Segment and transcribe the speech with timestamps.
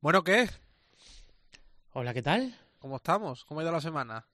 [0.00, 0.48] Bueno, ¿qué?
[1.92, 2.56] Hola, ¿qué tal?
[2.78, 3.44] ¿Cómo estamos?
[3.44, 4.28] ¿Cómo ha ido la semana?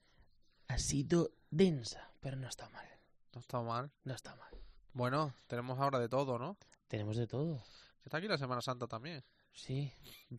[0.67, 2.87] Ha sido densa, pero no está mal.
[3.33, 3.91] No está mal.
[4.03, 4.51] No está mal.
[4.93, 6.57] Bueno, tenemos ahora de todo, ¿no?
[6.87, 7.63] Tenemos de todo.
[8.03, 9.23] Está aquí la Semana Santa también.
[9.53, 9.91] Sí.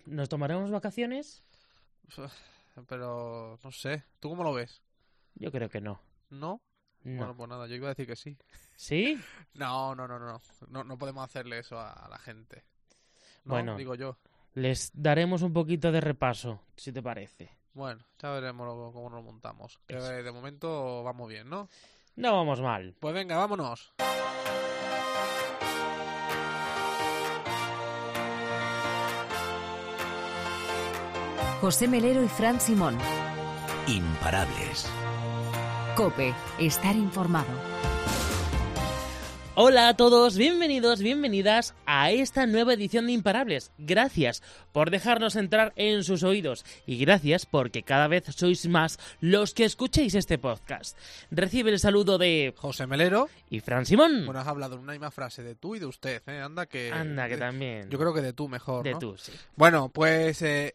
[0.07, 1.43] ¿Nos tomaremos vacaciones?
[2.87, 4.05] Pero no sé.
[4.21, 4.81] ¿Tú cómo lo ves?
[5.35, 6.01] Yo creo que no.
[6.31, 6.63] ¿No?
[7.03, 7.17] No.
[7.19, 8.39] Bueno, pues nada, yo iba a decir que sí.
[8.77, 9.21] ¿Sí?
[9.55, 10.41] No, no, no, no.
[10.69, 12.65] No, no podemos hacerle eso a, la gente.
[13.45, 13.77] No, Bueno.
[13.77, 14.19] digo yo.
[14.57, 17.51] Les daremos un poquito de repaso, si te parece.
[17.75, 19.79] Bueno, ya veremos lo- cómo nos montamos.
[19.87, 20.09] Que Eso.
[20.09, 21.69] de momento vamos bien, ¿no?
[22.17, 22.95] No vamos mal.
[22.99, 23.93] Pues venga, vámonos.
[31.61, 32.99] José Melero y Fran Simón.
[33.87, 34.87] Imparables.
[35.97, 37.47] Cope, estar informado.
[39.59, 43.73] Hola a todos, bienvenidos, bienvenidas a esta nueva edición de Imparables.
[43.79, 44.43] Gracias
[44.73, 49.65] por dejarnos entrar en sus oídos y gracias porque cada vez sois más los que
[49.65, 50.99] escuchéis este podcast.
[51.31, 52.53] Recibe el saludo de...
[52.55, 53.31] José Melero.
[53.49, 54.27] y Fran Simón.
[54.27, 56.41] Bueno, has hablado en una misma frase de tú y de usted, ¿eh?
[56.41, 56.93] Anda que...
[56.93, 57.89] Anda, que de- también.
[57.89, 58.99] Yo creo que de tú mejor, de ¿no?
[58.99, 59.33] tú, sí.
[59.57, 60.75] Bueno, pues eh,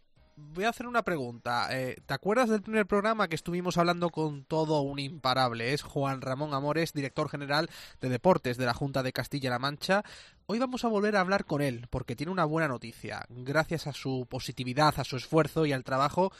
[0.54, 1.68] voy a hacer una pregunta.
[1.72, 5.74] Eh, ¿Te acuerdas del primer programa que estuvimos hablando con todo un imparable?
[5.74, 7.70] Es Juan Ramón Amores, director general
[8.02, 10.04] de deportes de la Junta de Castilla-La Mancha.
[10.48, 13.26] Hoy vamos a volver a hablar con él porque tiene una buena noticia.
[13.30, 16.32] Gracias a su positividad, a su esfuerzo y al trabajo,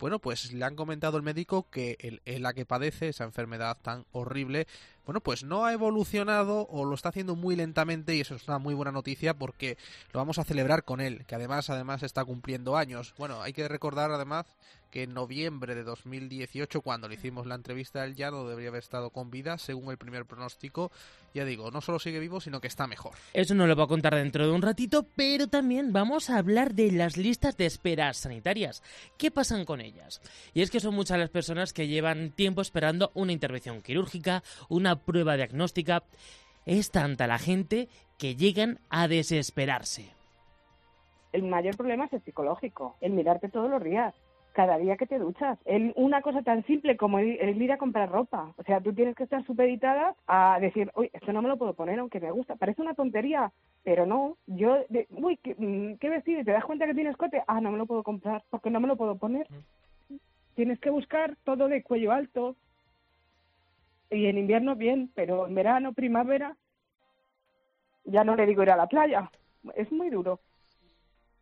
[0.00, 4.06] bueno, pues le han comentado el médico que el, la que padece esa enfermedad tan
[4.12, 4.66] horrible,
[5.04, 8.58] bueno, pues no ha evolucionado o lo está haciendo muy lentamente y eso es una
[8.58, 9.76] muy buena noticia porque
[10.12, 13.14] lo vamos a celebrar con él, que además además está cumpliendo años.
[13.18, 14.46] Bueno, hay que recordar además
[14.90, 18.82] que en noviembre de 2018, cuando le hicimos la entrevista, él ya no debería haber
[18.82, 20.90] estado con vida, según el primer pronóstico.
[21.32, 23.12] Ya digo, no solo sigue vivo, sino que está mejor.
[23.32, 26.74] Eso nos lo voy a contar dentro de un ratito, pero también vamos a hablar
[26.74, 28.82] de las listas de esperas sanitarias.
[29.16, 30.20] ¿Qué pasan con ellas?
[30.54, 34.89] Y es que son muchas las personas que llevan tiempo esperando una intervención quirúrgica, una
[34.96, 36.02] prueba diagnóstica.
[36.66, 40.12] Es tanta la gente que llegan a desesperarse.
[41.32, 44.12] el mayor problema es el psicológico, el mirarte todos los días,
[44.52, 45.58] cada día que te duchas.
[45.64, 48.52] El- una cosa tan simple como el, el ir a comprar ropa.
[48.56, 51.74] O sea, tú tienes que estar supeditada a decir, uy, esto no me lo puedo
[51.74, 52.56] poner aunque me gusta.
[52.56, 53.52] Parece una tontería,
[53.84, 54.36] pero no.
[54.48, 56.40] Yo, de, uy, ¿qué, mm, ¿qué vestido?
[56.40, 57.42] ¿Y te das cuenta que tienes escote?
[57.46, 59.46] Ah, no me lo puedo comprar porque no me lo puedo poner.
[60.56, 62.56] Tienes que buscar todo de cuello alto.
[64.10, 66.56] Y en invierno bien, pero en verano, primavera,
[68.04, 69.30] ya no le digo ir a la playa.
[69.74, 70.40] Es muy duro.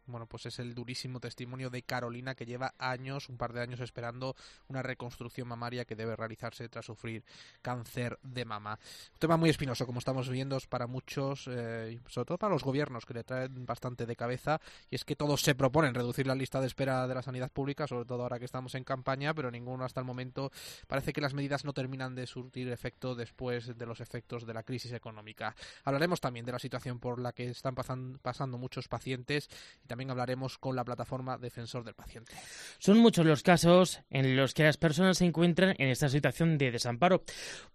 [0.08, 3.80] Bueno, pues es el durísimo testimonio de Carolina que lleva años, un par de años
[3.80, 4.34] esperando
[4.68, 7.22] una reconstrucción mamaria que debe realizarse tras sufrir
[7.60, 8.78] cáncer de mama.
[9.12, 12.64] Un tema muy espinoso, como estamos viendo, es para muchos, eh, sobre todo para los
[12.64, 14.60] gobiernos, que le traen bastante de cabeza,
[14.90, 17.86] y es que todos se proponen reducir la lista de espera de la sanidad pública,
[17.86, 20.50] sobre todo ahora que estamos en campaña, pero ninguno hasta el momento
[20.86, 24.62] parece que las medidas no terminan de surtir efecto después de los efectos de la
[24.62, 25.54] crisis económica.
[25.84, 29.50] Hablaremos también de la situación por la que están pasan- pasando muchos pacientes
[29.84, 32.34] y también hablaremos con la plataforma Defensor del Paciente.
[32.78, 36.70] Son muchos los casos en los que las personas se encuentran en esta situación de
[36.70, 37.24] desamparo.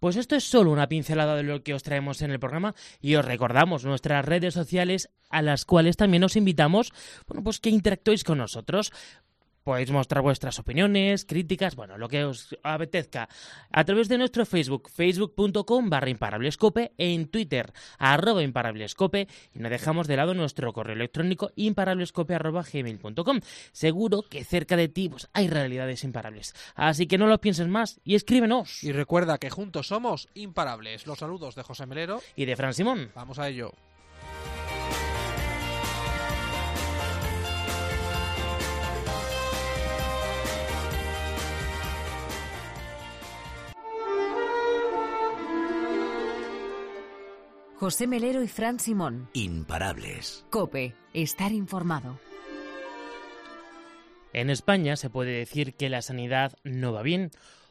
[0.00, 3.14] Pues esto es solo una pincelada de lo que os traemos en el programa y
[3.16, 6.92] os recordamos nuestras redes sociales a las cuales también os invitamos,
[7.26, 8.92] bueno, pues que interactuéis con nosotros.
[9.64, 13.30] Podéis mostrar vuestras opiniones, críticas, bueno, lo que os apetezca.
[13.70, 20.06] A través de nuestro Facebook, facebook.com barra imparablescope, en Twitter, arroba imparablescope, y no dejamos
[20.06, 23.40] de lado nuestro correo electrónico imparablescope arroba gmail.com.
[23.72, 26.54] Seguro que cerca de ti pues, hay realidades imparables.
[26.74, 28.84] Así que no lo pienses más y escríbenos.
[28.84, 31.06] Y recuerda que juntos somos imparables.
[31.06, 32.20] Los saludos de José Melero.
[32.36, 33.12] Y de Fran Simón.
[33.14, 33.72] Vamos a ello.
[47.84, 49.28] José Melero y Fran Simón.
[49.34, 50.46] Imparables.
[50.48, 52.18] Cope, estar informado.
[54.32, 57.30] En España se puede decir que la sanidad no va bien,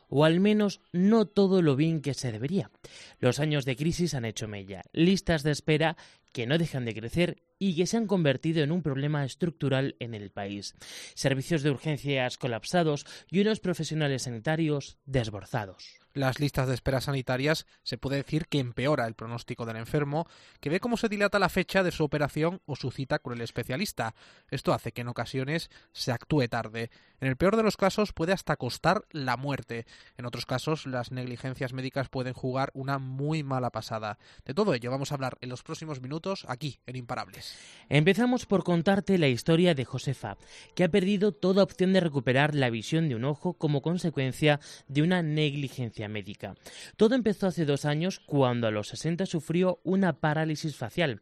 [0.10, 2.70] o al menos no todo lo bien que se debería.
[3.18, 5.98] Los años de crisis han hecho mella, listas de espera
[6.32, 10.14] que no dejan de crecer y que se han convertido en un problema estructural en
[10.14, 10.76] el país.
[11.16, 16.04] Servicios de urgencias colapsados y unos profesionales sanitarios desbordados.
[16.16, 20.28] Las listas de espera sanitarias se puede decir que empeora el pronóstico del enfermo,
[20.60, 23.42] que ve cómo se dilata la fecha de su operación o su cita con el
[23.42, 24.14] especialista.
[24.52, 26.92] Esto hace que en ocasiones se actúe tarde.
[27.20, 29.88] En el peor de los casos puede hasta costar la muerte.
[30.16, 34.20] En otros casos las negligencias médicas pueden jugar una muy mala pasada.
[34.46, 37.43] De todo ello vamos a hablar en los próximos minutos aquí en Imparables.
[37.90, 40.38] Empezamos por contarte la historia de Josefa,
[40.74, 45.02] que ha perdido toda opción de recuperar la visión de un ojo como consecuencia de
[45.02, 46.56] una negligencia médica.
[46.98, 51.22] Todo empezó hace dos años cuando a los 60 sufrió una parálisis facial.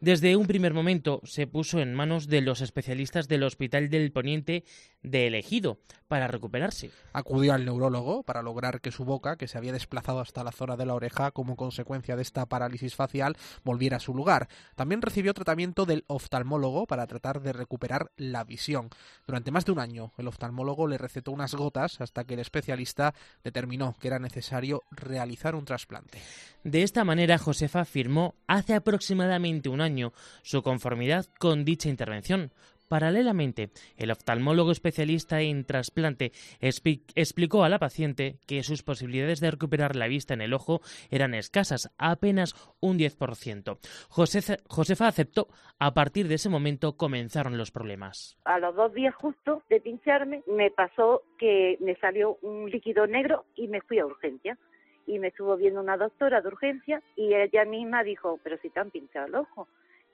[0.00, 4.64] Desde un primer momento se puso en manos de los especialistas del Hospital del Poniente
[5.02, 5.78] de Elegido
[6.08, 6.90] para recuperarse.
[7.12, 10.76] Acudió al neurólogo para lograr que su boca, que se había desplazado hasta la zona
[10.76, 14.48] de la oreja como consecuencia de esta parálisis facial, volviera a su lugar.
[14.74, 18.90] También recibió tratamiento del oftalmólogo para tratar de recuperar la visión.
[19.26, 23.12] Durante más de un año, el oftalmólogo le recetó unas gotas hasta que el especialista
[23.42, 26.20] determinó que era necesario realizar un trasplante.
[26.62, 30.12] De esta manera, Josefa firmó hace aproximadamente un año
[30.42, 32.52] su conformidad con dicha intervención,
[32.88, 39.94] Paralelamente, el oftalmólogo especialista en trasplante explicó a la paciente que sus posibilidades de recuperar
[39.94, 40.80] la vista en el ojo
[41.10, 43.78] eran escasas, apenas un 10%.
[44.08, 45.48] Josefa, aceptó.
[45.78, 48.38] A partir de ese momento comenzaron los problemas.
[48.44, 53.44] A los dos días justo de pincharme, me pasó que me salió un líquido negro
[53.54, 54.58] y me fui a urgencia
[55.06, 58.80] y me estuvo viendo una doctora de urgencia y ella misma dijo, pero si te
[58.80, 59.68] han pinchado el ojo.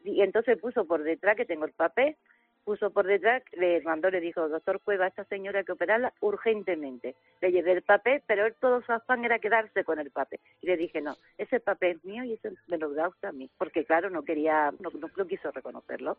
[0.04, 2.16] Y entonces puso por detrás que tengo el papel,
[2.64, 6.12] puso por detrás, le mandó, le dijo, doctor Cueva, a esta señora hay que operarla
[6.20, 7.14] urgentemente.
[7.40, 10.40] Le llevé el papel, pero él todo su afán era quedarse con el papel.
[10.60, 13.32] Y le dije, no, ese papel es mío y ese me lo da usted a
[13.32, 13.50] mí.
[13.58, 16.18] Porque claro, no quería, no, no quiso reconocerlo.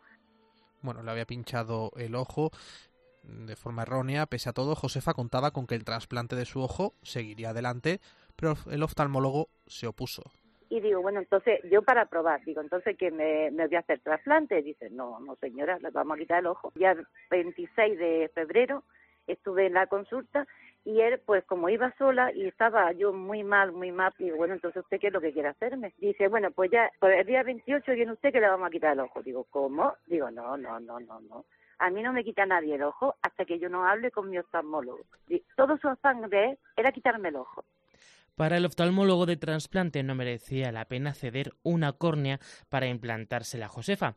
[0.81, 2.51] Bueno, le había pinchado el ojo
[3.23, 4.27] de forma errónea.
[4.27, 7.99] Pese a todo, Josefa contaba con que el trasplante de su ojo seguiría adelante,
[8.35, 10.23] pero el oftalmólogo se opuso
[10.69, 14.61] y digo, bueno, entonces yo para probar, digo, entonces que me, voy a hacer trasplante.
[14.61, 16.71] Dice, no, no señora, le vamos a quitar el ojo.
[16.75, 18.83] Ya el 26 de febrero
[19.27, 20.47] estuve en la consulta
[20.83, 24.53] y él, pues como iba sola y estaba yo muy mal, muy mal, digo, bueno,
[24.53, 25.93] entonces usted qué es lo que quiere hacerme.
[25.97, 28.93] Dice, bueno, pues ya, pues el día 28 viene usted que le vamos a quitar
[28.93, 29.21] el ojo.
[29.23, 29.95] Digo, ¿cómo?
[30.05, 31.45] Digo, no, no, no, no, no.
[31.79, 34.37] A mí no me quita nadie el ojo hasta que yo no hable con mi
[34.37, 35.01] oftalmólogo.
[35.55, 36.29] Todo su afán
[36.77, 37.65] era quitarme el ojo.
[38.35, 43.69] Para el oftalmólogo de trasplante no merecía la pena ceder una córnea para implantarse la
[43.69, 44.15] Josefa.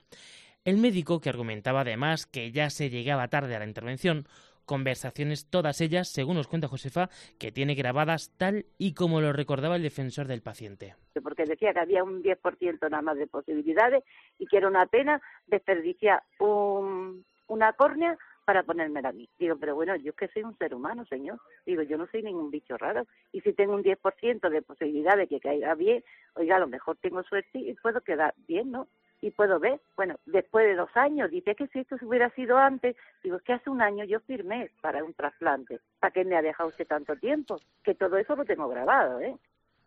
[0.64, 4.26] El médico, que argumentaba además que ya se llegaba tarde a la intervención,
[4.64, 9.76] conversaciones todas ellas, según nos cuenta Josefa, que tiene grabadas tal y como lo recordaba
[9.76, 10.96] el defensor del paciente.
[11.22, 14.02] Porque decía que había un 10% nada más de posibilidades
[14.40, 18.18] y que era una pena desperdiciar una córnea
[18.48, 19.12] para ponérmela a.
[19.38, 21.38] Digo, pero bueno, yo es que soy un ser humano, señor.
[21.66, 23.06] Digo, yo no soy ningún bicho raro.
[23.30, 26.02] Y si tengo un 10% de posibilidad de que caiga bien,
[26.34, 28.88] oiga, a lo mejor tengo suerte y puedo quedar bien, ¿no?
[29.20, 32.96] Y puedo ver, bueno, después de dos años, dice que si esto hubiera sido antes,
[33.22, 35.80] digo, es que hace un año yo firmé para un trasplante.
[36.00, 37.60] ¿Para qué me ha dejado usted tanto tiempo?
[37.84, 39.36] Que todo eso lo tengo grabado, ¿eh?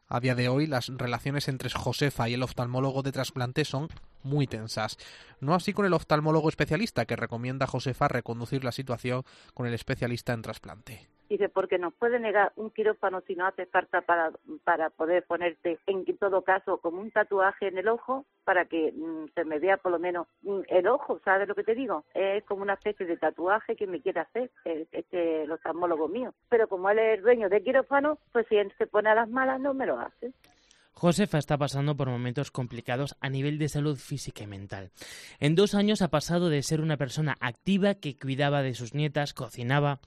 [0.07, 3.87] A día de hoy las relaciones entre Josefa y el oftalmólogo de trasplante son
[4.23, 4.97] muy tensas.
[5.39, 9.23] No así con el oftalmólogo especialista que recomienda a Josefa reconducir la situación
[9.53, 11.07] con el especialista en trasplante.
[11.31, 14.33] Dice, porque nos puede negar un quirófano si no hace falta para,
[14.65, 19.27] para poder ponerte, en todo caso, como un tatuaje en el ojo para que mm,
[19.33, 22.03] se me vea por lo menos mm, el ojo, ¿sabes lo que te digo?
[22.13, 26.33] Es como una especie de tatuaje que me quiere hacer este, el oftalmólogo mío.
[26.49, 29.29] Pero como él es el dueño de quirófano, pues si él se pone a las
[29.29, 30.33] malas no me lo hace.
[30.93, 34.91] Josefa está pasando por momentos complicados a nivel de salud física y mental.
[35.39, 39.33] En dos años ha pasado de ser una persona activa que cuidaba de sus nietas,
[39.33, 39.99] cocinaba,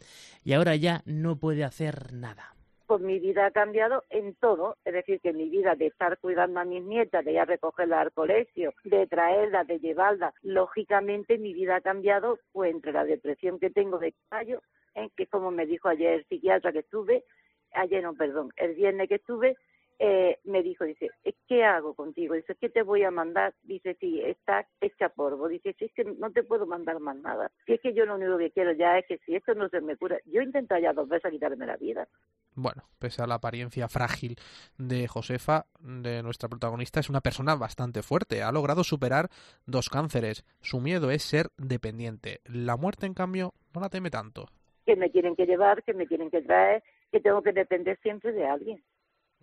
[0.45, 2.55] y ahora ya no puede hacer nada.
[2.87, 6.61] Pues mi vida ha cambiado en todo, es decir, que mi vida de estar cuidando
[6.61, 11.55] a mis nietas, de ir a recogerlas al colegio, de traerlas, de llevarlas, lógicamente mi
[11.55, 14.61] vida ha cambiado pues entre la depresión que tengo de callo,
[14.95, 17.25] en que como me dijo ayer el psiquiatra que estuve,
[17.73, 19.57] ayer no, perdón, el viernes que estuve,
[19.99, 21.11] eh, me dijo, dice,
[21.47, 22.35] ¿qué hago contigo?
[22.35, 23.55] Dice, ¿qué te voy a mandar?
[23.63, 25.49] Dice, sí, está hecha polvo.
[25.49, 27.51] Dice, sí, es que no te puedo mandar más nada.
[27.67, 29.81] Si es que yo lo único que quiero ya es que si esto no se
[29.81, 32.09] me cura, yo intento ya dos veces quitarme la vida.
[32.55, 34.37] Bueno, pese a la apariencia frágil
[34.79, 38.43] de Josefa, de nuestra protagonista, es una persona bastante fuerte.
[38.43, 39.29] Ha logrado superar
[39.67, 40.45] dos cánceres.
[40.61, 42.41] Su miedo es ser dependiente.
[42.45, 44.47] La muerte, en cambio, no la teme tanto.
[44.87, 48.33] Que me tienen que llevar, que me tienen que traer, que tengo que depender siempre
[48.33, 48.83] de alguien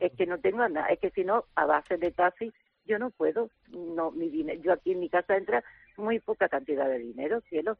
[0.01, 2.51] es que no tengo nada, es que si no, a base de taxi,
[2.85, 5.63] yo no puedo, no, mi dinero, yo aquí en mi casa entra
[5.95, 7.77] muy poca cantidad de dinero, cielo,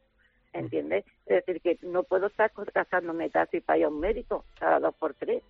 [0.53, 1.03] ¿entiendes?
[1.25, 4.93] Es decir, que no puedo estar gastándome taxi para ir a un médico cada dos
[4.95, 5.41] por tres.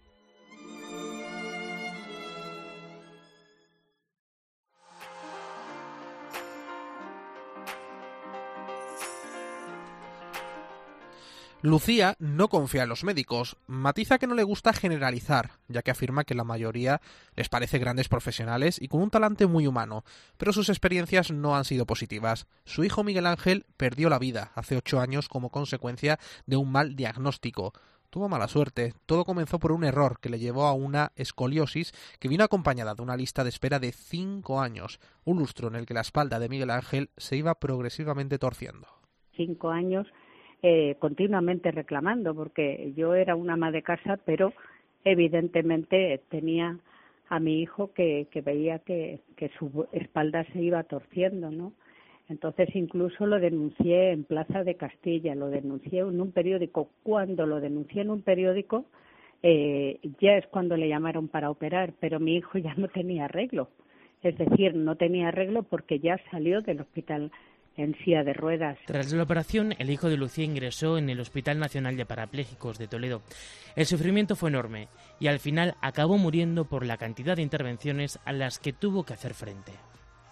[11.64, 16.24] Lucía no confía en los médicos, matiza que no le gusta generalizar, ya que afirma
[16.24, 17.02] que la mayoría
[17.36, 20.04] les parece grandes profesionales y con un talante muy humano,
[20.38, 22.48] pero sus experiencias no han sido positivas.
[22.66, 26.96] Su hijo Miguel Ángel perdió la vida hace ocho años como consecuencia de un mal
[26.96, 27.74] diagnóstico.
[28.10, 28.96] Tuvo mala suerte.
[29.06, 33.04] Todo comenzó por un error que le llevó a una escoliosis que vino acompañada de
[33.04, 36.50] una lista de espera de cinco años, un lustro en el que la espalda de
[36.50, 38.88] Miguel Ángel se iba progresivamente torciendo.
[39.38, 40.08] Cinco años
[40.64, 44.54] eh, continuamente reclamando, porque yo era una ama de casa, pero
[45.04, 46.78] evidentemente tenía
[47.30, 51.74] a mi hijo que, que veía que, que su espalda se iba torciendo, ¿no?
[52.30, 56.90] Entonces incluso lo denuncié en Plaza de Castilla, lo denuncié en un periódico.
[57.04, 58.86] Cuando lo denuncié en un periódico,
[59.44, 63.70] eh, ya es cuando le llamaron para operar, pero mi hijo ya no tenía arreglo.
[64.24, 67.32] Es decir, no tenía arreglo porque ya salió del hospital
[67.78, 68.78] en silla de ruedas.
[68.86, 72.88] Tras la operación, el hijo de Lucía ingresó en el Hospital Nacional de Parapléjicos de
[72.88, 73.22] Toledo.
[73.76, 74.88] El sufrimiento fue enorme
[75.20, 79.14] y al final acabó muriendo por la cantidad de intervenciones a las que tuvo que
[79.14, 79.72] hacer frente.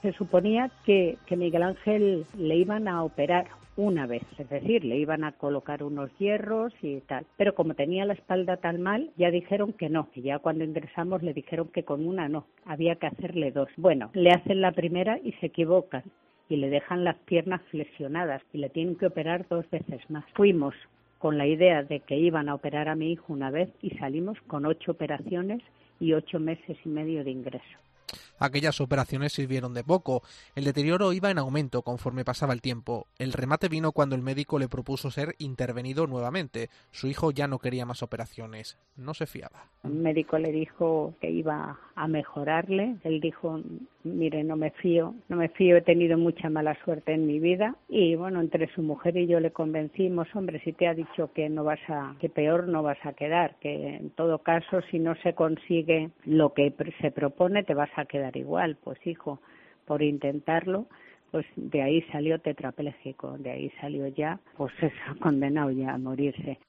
[0.01, 4.97] Se suponía que, que Miguel Ángel le iban a operar una vez, es decir, le
[4.97, 7.25] iban a colocar unos hierros y tal.
[7.37, 11.23] Pero como tenía la espalda tan mal, ya dijeron que no, que ya cuando ingresamos
[11.23, 13.69] le dijeron que con una no, había que hacerle dos.
[13.77, 16.03] Bueno, le hacen la primera y se equivocan
[16.49, 20.25] y le dejan las piernas flexionadas y le tienen que operar dos veces más.
[20.33, 20.75] Fuimos
[21.19, 24.37] con la idea de que iban a operar a mi hijo una vez y salimos
[24.47, 25.61] con ocho operaciones
[25.99, 27.77] y ocho meses y medio de ingreso.
[28.39, 30.21] Aquellas operaciones sirvieron de poco.
[30.55, 33.07] El deterioro iba en aumento conforme pasaba el tiempo.
[33.17, 36.69] El remate vino cuando el médico le propuso ser intervenido nuevamente.
[36.91, 38.77] Su hijo ya no quería más operaciones.
[38.95, 39.65] No se fiaba.
[39.83, 42.97] El médico le dijo que iba a mejorarle.
[43.03, 43.61] Él dijo,
[44.03, 47.75] mire, no me fío, no me fío, he tenido mucha mala suerte en mi vida.
[47.87, 51.49] Y bueno, entre su mujer y yo le convencimos, hombre, si te ha dicho que
[51.49, 55.15] no vas a, que peor no vas a quedar, que en todo caso, si no
[55.23, 58.77] se consigue lo que se propone, te vas a quedar igual.
[58.83, 59.39] Pues hijo,
[59.85, 60.87] por intentarlo,
[61.31, 66.59] pues de ahí salió tetrapléjico, de ahí salió ya, pues eso, condenado ya a morirse.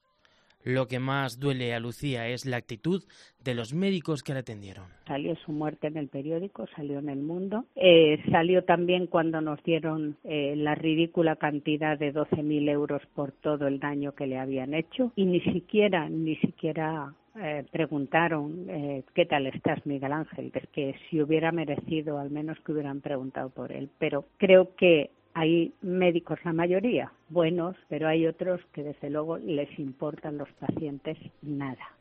[0.63, 3.03] Lo que más duele a Lucía es la actitud
[3.43, 4.85] de los médicos que la atendieron.
[5.07, 7.65] Salió su muerte en el periódico, salió en el mundo.
[7.75, 13.65] Eh, salió también cuando nos dieron eh, la ridícula cantidad de 12.000 euros por todo
[13.65, 15.11] el daño que le habían hecho.
[15.15, 20.95] Y ni siquiera, ni siquiera eh, preguntaron eh, qué tal estás Miguel Ángel, es que
[21.09, 26.39] si hubiera merecido al menos que hubieran preguntado por él, pero creo que hay médicos,
[26.43, 31.95] la mayoría, buenos, pero hay otros que desde luego les importan los pacientes nada.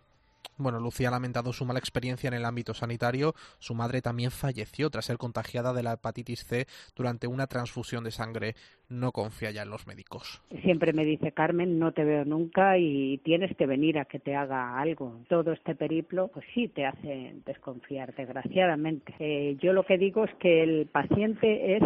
[0.56, 3.34] Bueno, Lucía ha lamentado su mala experiencia en el ámbito sanitario.
[3.58, 8.10] Su madre también falleció tras ser contagiada de la hepatitis C durante una transfusión de
[8.10, 8.56] sangre.
[8.90, 10.42] No confía ya en los médicos.
[10.62, 14.34] Siempre me dice Carmen, no te veo nunca y tienes que venir a que te
[14.34, 15.20] haga algo.
[15.28, 19.14] Todo este periplo, pues sí, te hace desconfiar, desgraciadamente.
[19.20, 21.82] Eh, yo lo que digo es que el paciente es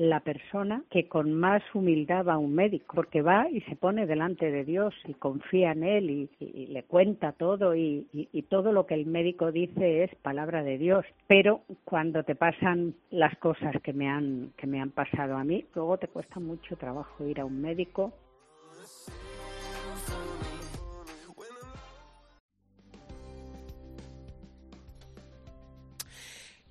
[0.00, 4.06] la persona que con más humildad va a un médico, porque va y se pone
[4.06, 8.86] delante de Dios y confía en Él y, le cuenta todo y, y, todo lo
[8.86, 11.04] que el médico dice es palabra de Dios.
[11.26, 15.66] Pero cuando te pasan las cosas que me han, que me han pasado a mí,
[15.74, 18.14] luego te cuesta mucho trabajo ir a un médico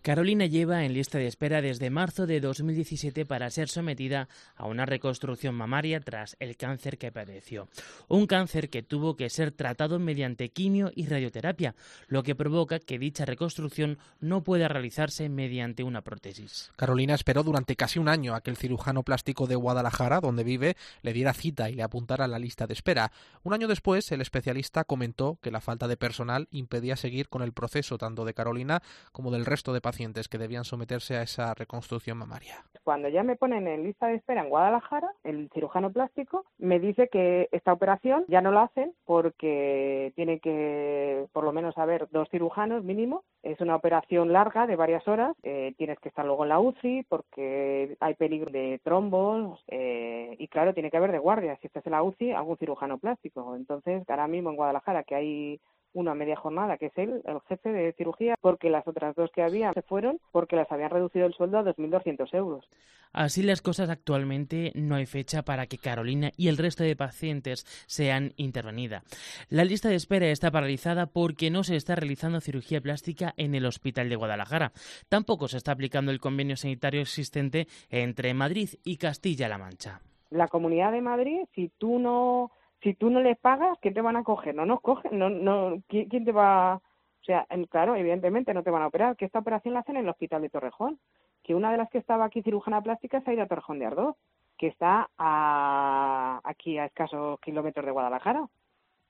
[0.01, 4.85] Carolina lleva en lista de espera desde marzo de 2017 para ser sometida a una
[4.85, 7.67] reconstrucción mamaria tras el cáncer que padeció.
[8.07, 11.75] Un cáncer que tuvo que ser tratado mediante quimio y radioterapia,
[12.07, 16.71] lo que provoca que dicha reconstrucción no pueda realizarse mediante una prótesis.
[16.77, 20.77] Carolina esperó durante casi un año a que el cirujano plástico de Guadalajara, donde vive,
[21.01, 23.11] le diera cita y le apuntara a la lista de espera.
[23.43, 27.51] Un año después, el especialista comentó que la falta de personal impedía seguir con el
[27.51, 29.88] proceso tanto de Carolina como del resto de pacientes
[30.29, 32.63] que debían someterse a esa reconstrucción mamaria.
[32.83, 37.07] Cuando ya me ponen en lista de espera en Guadalajara, el cirujano plástico me dice
[37.09, 42.29] que esta operación ya no la hacen porque tiene que por lo menos haber dos
[42.29, 43.23] cirujanos mínimo.
[43.43, 45.35] Es una operación larga de varias horas.
[45.43, 50.47] Eh, tienes que estar luego en la UCI porque hay peligro de trombos eh, y
[50.47, 51.57] claro, tiene que haber de guardia.
[51.61, 53.55] Si estás en la UCI, algún cirujano plástico.
[53.55, 55.59] Entonces, ahora mismo en Guadalajara que hay
[55.93, 59.41] una media jornada, que es él, el jefe de cirugía, porque las otras dos que
[59.41, 62.65] había se fueron porque las habían reducido el sueldo a 2.200 euros.
[63.11, 67.65] Así las cosas actualmente no hay fecha para que Carolina y el resto de pacientes
[67.87, 69.03] sean intervenida.
[69.49, 73.65] La lista de espera está paralizada porque no se está realizando cirugía plástica en el
[73.65, 74.73] Hospital de Guadalajara.
[75.09, 80.01] Tampoco se está aplicando el convenio sanitario existente entre Madrid y Castilla-La Mancha.
[80.29, 82.51] La Comunidad de Madrid, si tú no
[82.81, 84.55] Si tú no les pagas, ¿qué te van a coger?
[84.55, 86.75] No nos cogen, no, no, ¿quién, quién te va...?
[86.75, 90.03] O sea, claro, evidentemente no te van a operar, que esta operación la hacen en
[90.03, 90.99] el hospital de Torrejón,
[91.43, 93.85] que una de las que estaba aquí cirujana plástica se ha ido a Torrejón de
[93.85, 94.15] Ardoz,
[94.57, 98.47] que está a, aquí a escasos kilómetros de Guadalajara,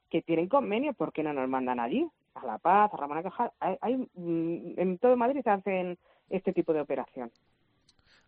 [0.10, 2.08] que tienen convenio, ¿por qué no nos mandan allí?
[2.36, 5.98] A La Paz, a Ramón y Cajal, hay, hay, mm, en todo Madrid se hacen
[6.30, 7.32] este tipo de operación.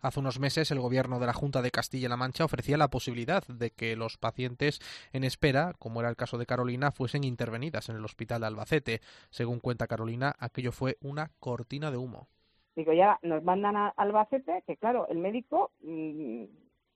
[0.01, 3.69] Hace unos meses el gobierno de la Junta de Castilla-La Mancha ofrecía la posibilidad de
[3.69, 4.79] que los pacientes
[5.13, 9.01] en espera, como era el caso de Carolina, fuesen intervenidas en el hospital de Albacete.
[9.29, 12.27] Según cuenta Carolina, aquello fue una cortina de humo.
[12.75, 16.45] Digo, ya nos mandan a Albacete, que claro, el médico mm,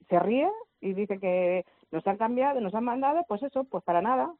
[0.09, 0.49] se ríe
[0.81, 4.33] y dice que nos han cambiado, nos han mandado, pues eso, pues para nada.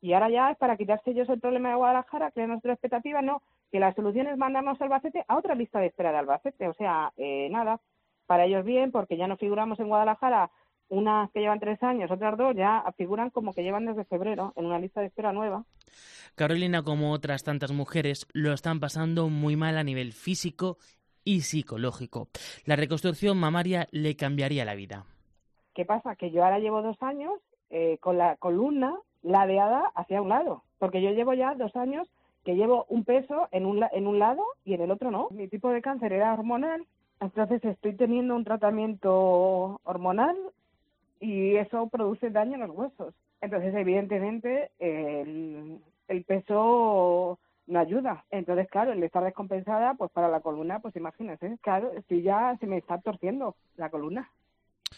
[0.00, 3.42] Y ahora ya es para quitarse ellos el problema de Guadalajara, crear nuestra expectativa, no,
[3.72, 6.68] que la solución es mandarnos a Albacete a otra lista de espera de Albacete.
[6.68, 7.80] O sea, eh, nada,
[8.26, 10.50] para ellos bien, porque ya no figuramos en Guadalajara
[10.90, 14.64] unas que llevan tres años, otras dos ya figuran como que llevan desde febrero en
[14.64, 15.64] una lista de espera nueva.
[16.34, 20.78] Carolina, como otras tantas mujeres, lo están pasando muy mal a nivel físico
[21.24, 22.28] y psicológico.
[22.64, 25.04] La reconstrucción mamaria le cambiaría la vida.
[25.74, 26.16] ¿Qué pasa?
[26.16, 27.32] Que yo ahora llevo dos años
[27.70, 28.96] eh, con la columna
[29.28, 32.08] ladeada hacia un lado, porque yo llevo ya dos años
[32.44, 35.28] que llevo un peso en un, en un lado y en el otro no.
[35.30, 36.86] Mi tipo de cáncer era hormonal,
[37.20, 40.36] entonces estoy teniendo un tratamiento hormonal
[41.20, 43.14] y eso produce daño en los huesos.
[43.40, 48.24] Entonces, evidentemente, el, el peso no ayuda.
[48.30, 52.66] Entonces, claro, el estar descompensada, pues para la columna, pues imagínense, claro, si ya se
[52.66, 54.30] me está torciendo la columna.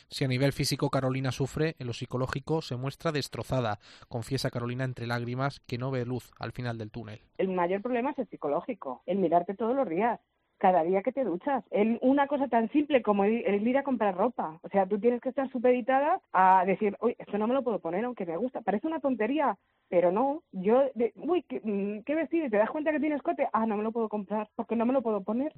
[0.09, 3.79] Si a nivel físico Carolina sufre, en lo psicológico se muestra destrozada.
[4.09, 7.21] Confiesa Carolina entre lágrimas que no ve luz al final del túnel.
[7.39, 10.21] el mayor problema es el psicológico, el mirarte todos los días,
[10.59, 11.65] cada día que te duchas.
[11.71, 14.59] El- una cosa tan simple como el, el ir a comprar ropa.
[14.63, 17.79] O sea, tú tienes que estar supeditada a decir, uy, esto no me lo puedo
[17.79, 18.61] poner aunque me gusta.
[18.61, 19.57] Parece una tontería,
[19.89, 20.43] pero no.
[20.53, 22.45] Yo, de, uy, ¿qué, mm, ¿qué vestido?
[22.47, 23.49] ¿Y te das cuenta que tiene escote?
[23.55, 25.55] Ah, no me lo puedo comprar porque no me lo puedo poner.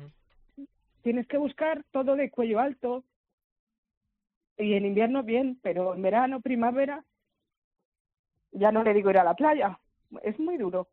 [1.02, 3.02] Tienes que buscar todo de cuello alto.
[4.62, 7.04] Y en invierno bien, pero en verano, primavera,
[8.52, 9.80] ya no le digo ir a la playa.
[10.22, 10.88] Es muy duro.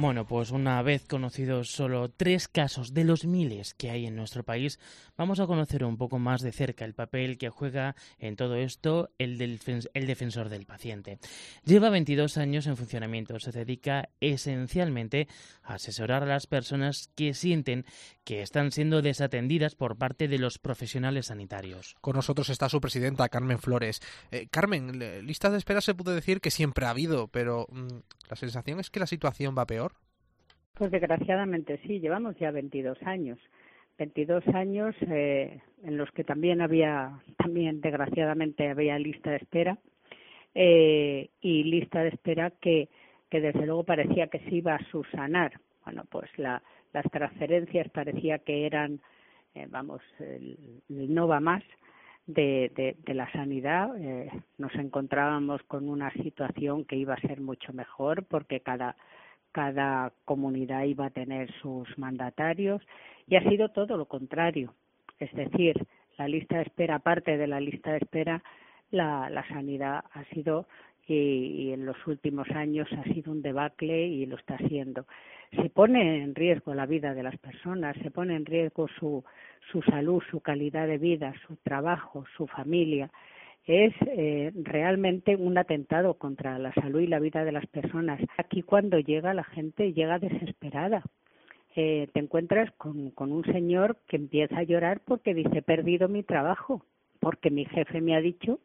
[0.00, 4.44] Bueno, pues una vez conocidos solo tres casos de los miles que hay en nuestro
[4.44, 4.80] país,
[5.18, 9.10] vamos a conocer un poco más de cerca el papel que juega en todo esto
[9.18, 9.60] el, del,
[9.92, 11.18] el defensor del paciente.
[11.66, 15.28] Lleva 22 años en funcionamiento, se dedica esencialmente
[15.62, 17.84] a asesorar a las personas que sienten
[18.24, 21.94] que están siendo desatendidas por parte de los profesionales sanitarios.
[22.00, 24.00] Con nosotros está su presidenta, Carmen Flores.
[24.30, 27.98] Eh, Carmen, listas de espera se puede decir que siempre ha habido, pero mm,
[28.30, 29.92] la sensación es que la situación va peor.
[30.74, 33.38] Pues desgraciadamente sí, llevamos ya 22 años.
[33.98, 39.78] 22 años eh, en los que también había, también desgraciadamente había lista de espera
[40.54, 42.88] eh, y lista de espera que,
[43.28, 45.60] que desde luego parecía que se iba a subsanar.
[45.84, 46.62] Bueno, pues la,
[46.92, 49.00] las transferencias parecía que eran,
[49.54, 50.56] eh, vamos, el,
[50.88, 51.62] no va más
[52.34, 53.96] de, de, de la sanidad.
[53.98, 58.96] Eh, nos encontrábamos con una situación que iba a ser mucho mejor porque cada
[59.52, 62.82] cada comunidad iba a tener sus mandatarios
[63.26, 64.74] y ha sido todo lo contrario.
[65.18, 65.74] Es decir,
[66.18, 68.42] la lista de espera, aparte de la lista de espera,
[68.90, 70.66] la, la sanidad ha sido
[71.14, 75.06] y, en los últimos años ha sido un debacle y lo está siendo.
[75.50, 79.24] Se pone en riesgo la vida de las personas, se pone en riesgo su,
[79.72, 83.10] su salud, su calidad de vida, su trabajo, su familia
[83.66, 88.20] es eh, realmente un atentado contra la salud y la vida de las personas.
[88.36, 91.02] Aquí cuando llega la gente llega desesperada.
[91.76, 96.08] Eh, te encuentras con, con un señor que empieza a llorar porque dice he perdido
[96.08, 96.84] mi trabajo,
[97.20, 98.58] porque mi jefe me ha dicho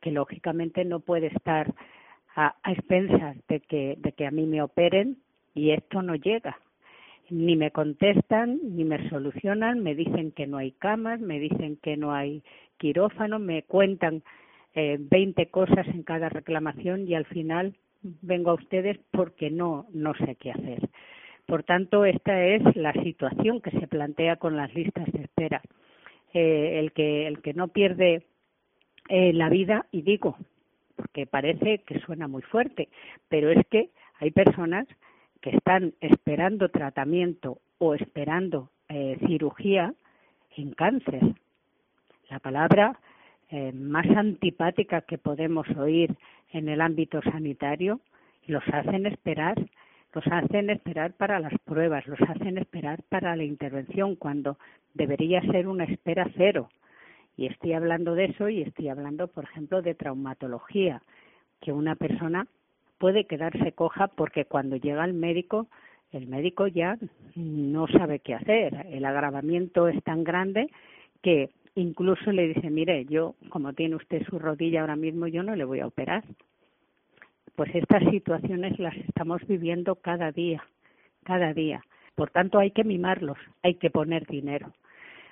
[0.00, 1.74] que lógicamente no puede estar
[2.36, 5.18] a, expensas de que, de que a mí me operen
[5.54, 6.58] y esto no llega.
[7.28, 11.96] Ni me contestan, ni me solucionan, me dicen que no hay camas, me dicen que
[11.96, 12.42] no hay
[12.76, 14.22] quirófano, me cuentan
[14.74, 20.14] eh, 20 cosas en cada reclamación y al final vengo a ustedes porque no, no
[20.14, 20.88] sé qué hacer.
[21.46, 25.60] Por tanto, esta es la situación que se plantea con las listas de espera.
[26.32, 28.22] Eh, el, que, el que no pierde
[29.10, 30.36] eh, la vida, y digo,
[30.94, 32.88] porque parece que suena muy fuerte,
[33.28, 34.86] pero es que hay personas
[35.40, 39.94] que están esperando tratamiento o esperando eh, cirugía
[40.56, 41.20] en cáncer.
[42.28, 43.00] La palabra
[43.48, 46.14] eh, más antipática que podemos oír
[46.52, 48.00] en el ámbito sanitario,
[48.46, 49.56] los hacen esperar,
[50.14, 54.56] los hacen esperar para las pruebas, los hacen esperar para la intervención, cuando
[54.94, 56.68] debería ser una espera cero.
[57.36, 61.02] Y estoy hablando de eso y estoy hablando, por ejemplo, de traumatología,
[61.60, 62.46] que una persona
[62.98, 65.68] puede quedarse coja porque cuando llega al médico,
[66.12, 66.98] el médico ya
[67.34, 68.86] no sabe qué hacer.
[68.90, 70.70] El agravamiento es tan grande
[71.22, 75.54] que incluso le dice, mire, yo, como tiene usted su rodilla ahora mismo, yo no
[75.54, 76.24] le voy a operar.
[77.54, 80.62] Pues estas situaciones las estamos viviendo cada día,
[81.24, 81.82] cada día.
[82.14, 84.72] Por tanto, hay que mimarlos, hay que poner dinero.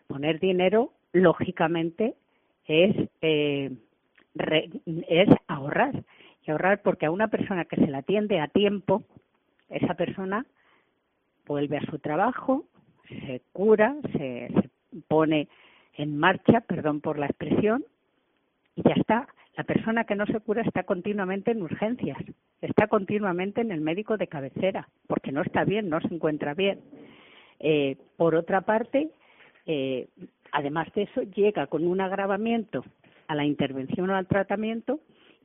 [0.06, 2.14] Poner dinero, lógicamente,
[2.66, 3.70] es, eh,
[5.08, 6.04] es ahorrar.
[6.46, 9.02] Y ahorrar porque a una persona que se la atiende a tiempo,
[9.68, 10.46] esa persona
[11.46, 12.64] vuelve a su trabajo,
[13.08, 14.70] se cura, se, se
[15.08, 15.48] pone
[15.94, 17.84] en marcha, perdón por la expresión,
[18.76, 19.28] y ya está.
[19.56, 22.18] La persona que no se cura está continuamente en urgencias,
[22.60, 26.80] está continuamente en el médico de cabecera, porque no está bien, no se encuentra bien.
[27.58, 29.10] Eh, por otra parte,
[29.66, 30.08] eh,
[30.52, 32.84] además de eso, llega con un agravamiento
[33.26, 35.00] a la intervención o al tratamiento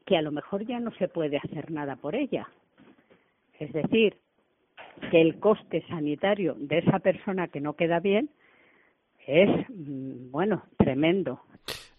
[0.05, 2.49] que a lo mejor ya no se puede hacer nada por ella.
[3.59, 4.17] Es decir,
[5.11, 8.29] que el coste sanitario de esa persona que no queda bien
[9.25, 11.41] es, mm, bueno, tremendo.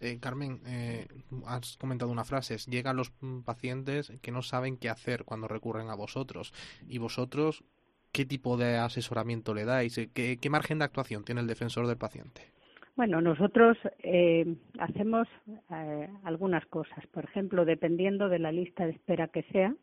[0.01, 1.07] Eh, Carmen, eh,
[1.47, 3.13] has comentado una frase, llegan los
[3.45, 6.53] pacientes que no saben qué hacer cuando recurren a vosotros.
[6.87, 7.65] ¿Y vosotros
[8.13, 9.99] qué tipo de asesoramiento le dais?
[10.13, 12.54] ¿Qué, qué margen de actuación tiene el defensor del paciente?
[12.97, 15.27] Bueno, nosotros eh, hacemos
[15.71, 17.07] eh, algunas cosas.
[17.09, 19.75] Por ejemplo, dependiendo de la lista de espera que sea,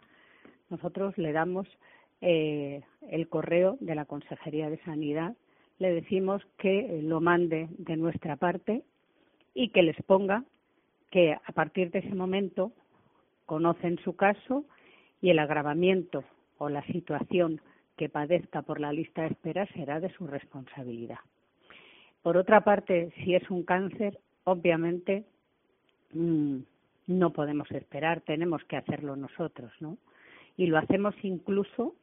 [0.69, 1.67] nosotros le damos
[2.21, 5.35] eh, el correo de la Consejería de Sanidad
[5.81, 8.83] le decimos que lo mande de nuestra parte
[9.55, 10.43] y que les ponga
[11.09, 12.71] que a partir de ese momento
[13.47, 14.63] conocen su caso
[15.21, 16.23] y el agravamiento
[16.59, 17.61] o la situación
[17.97, 21.17] que padezca por la lista de espera será de su responsabilidad.
[22.21, 25.23] Por otra parte, si es un cáncer, obviamente
[26.13, 26.57] mmm,
[27.07, 29.97] no podemos esperar, tenemos que hacerlo nosotros, ¿no?
[30.57, 31.95] Y lo hacemos incluso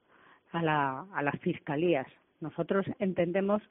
[0.52, 2.06] a, la, a las fiscalías.
[2.40, 3.62] Nosotros entendemos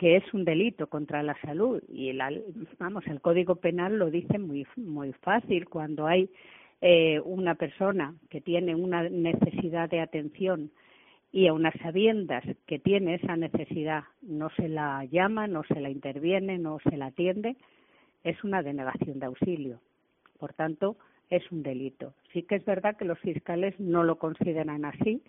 [0.00, 2.32] que es un delito contra la salud y la,
[2.78, 6.30] vamos el Código Penal lo dice muy muy fácil cuando hay
[6.80, 10.70] eh, una persona que tiene una necesidad de atención
[11.32, 15.90] y a unas sabiendas que tiene esa necesidad no se la llama, no se la
[15.90, 17.56] interviene, no se la atiende,
[18.24, 19.80] es una denegación de auxilio.
[20.38, 20.96] Por tanto,
[21.28, 22.14] es un delito.
[22.32, 25.22] Sí que es verdad que los fiscales no lo consideran así,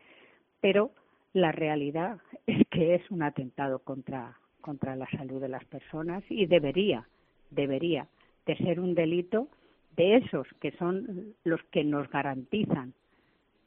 [0.59, 0.91] pero
[1.33, 6.47] la realidad es que es un atentado contra, contra la salud de las personas y
[6.47, 7.07] debería,
[7.51, 8.07] debería
[8.47, 9.47] de ser un delito
[9.95, 12.93] de esos que son los que nos garantizan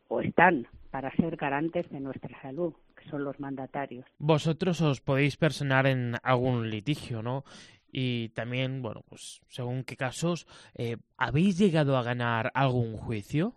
[0.09, 4.07] o están para ser garantes de nuestra salud, que son los mandatarios.
[4.21, 7.43] Vosotros os podéis personar en algún litigio, ¿no?
[7.91, 13.55] Y también, bueno, pues según qué casos, eh, ¿habéis llegado a ganar algún juicio?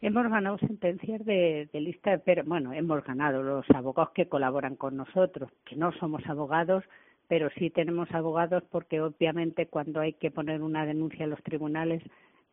[0.00, 4.96] Hemos ganado sentencias de, de lista, pero bueno, hemos ganado los abogados que colaboran con
[4.96, 6.84] nosotros, que no somos abogados,
[7.26, 12.00] pero sí tenemos abogados porque obviamente cuando hay que poner una denuncia en los tribunales,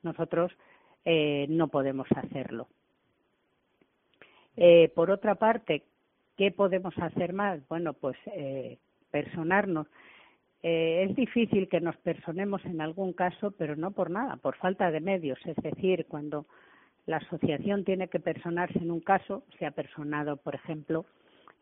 [0.02, 0.52] nosotros
[1.06, 2.68] eh, no podemos hacerlo.
[4.58, 5.84] Eh, por otra parte,
[6.36, 7.66] ¿qué podemos hacer más?
[7.70, 8.78] Bueno, pues eh,
[9.12, 9.88] personarnos.
[10.64, 14.92] Eh, es difícil que nos personemos en algún caso, pero no por nada, por falta
[14.92, 15.40] de medios.
[15.46, 16.48] Es decir, cuando
[17.06, 21.06] la asociación tiene que personarse en un caso, se ha personado, por ejemplo,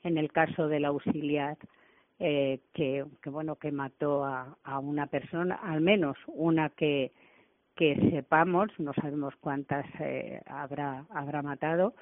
[0.03, 1.57] en el caso del auxiliar
[2.19, 7.11] eh, que, bueno que mató a, a, una persona, al menos una que
[7.75, 11.93] que sepamos, no sabemos cuántas eh, habrá habrá matado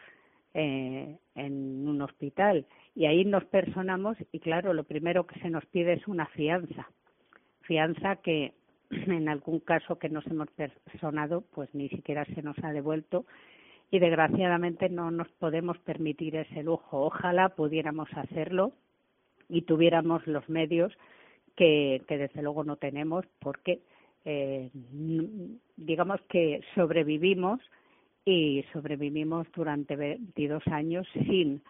[0.54, 2.66] eh, en un hospital.
[2.96, 6.90] Y ahí nos personamos y claro lo primero que se nos pide es una fianza,
[7.62, 8.54] fianza que
[8.92, 13.26] en algún caso que nos hemos personado, pues ni siquiera se nos ha devuelto.
[13.92, 17.06] Y desgraciadamente no nos podemos permitir ese lujo.
[17.06, 18.74] Ojalá pudiéramos hacerlo
[19.50, 20.92] y tuviéramos los medios
[21.56, 23.82] que, que desde luego no tenemos porque
[24.26, 24.70] eh,
[25.76, 27.60] digamos que sobrevivimos
[28.26, 31.62] y sobrevivimos durante 22 años sin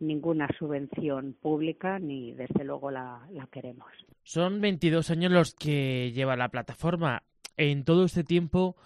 [0.00, 3.88] ninguna subvención pública ni desde luego la, la queremos.
[4.22, 7.22] Son 22 años los que lleva la plataforma.
[7.56, 8.76] En todo este tiempo,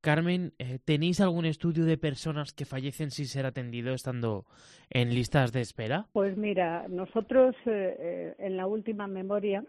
[0.00, 4.44] Carmen, eh, ¿tenéis algún estudio de personas que fallecen sin ser atendido estando
[4.90, 6.06] en listas de espera?
[6.12, 9.64] Pues mira, nosotros eh, eh, en la última memoria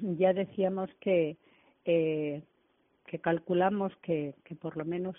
[0.00, 1.36] ya decíamos que,
[1.84, 2.42] eh,
[3.06, 5.16] que calculamos que, que por lo menos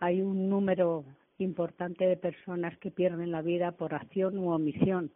[0.00, 1.04] hay un número
[1.38, 5.10] importante de personas que pierden la vida por acción u omisión,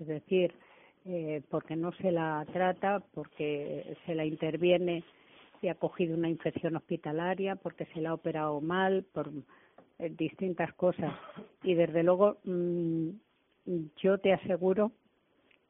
[0.00, 0.52] es decir,
[1.04, 5.04] eh, porque no se la trata, porque se la interviene
[5.60, 9.30] si ha cogido una infección hospitalaria, porque se le ha operado mal, por
[9.98, 11.12] eh, distintas cosas.
[11.62, 13.08] Y desde luego, mm,
[13.96, 14.92] yo te aseguro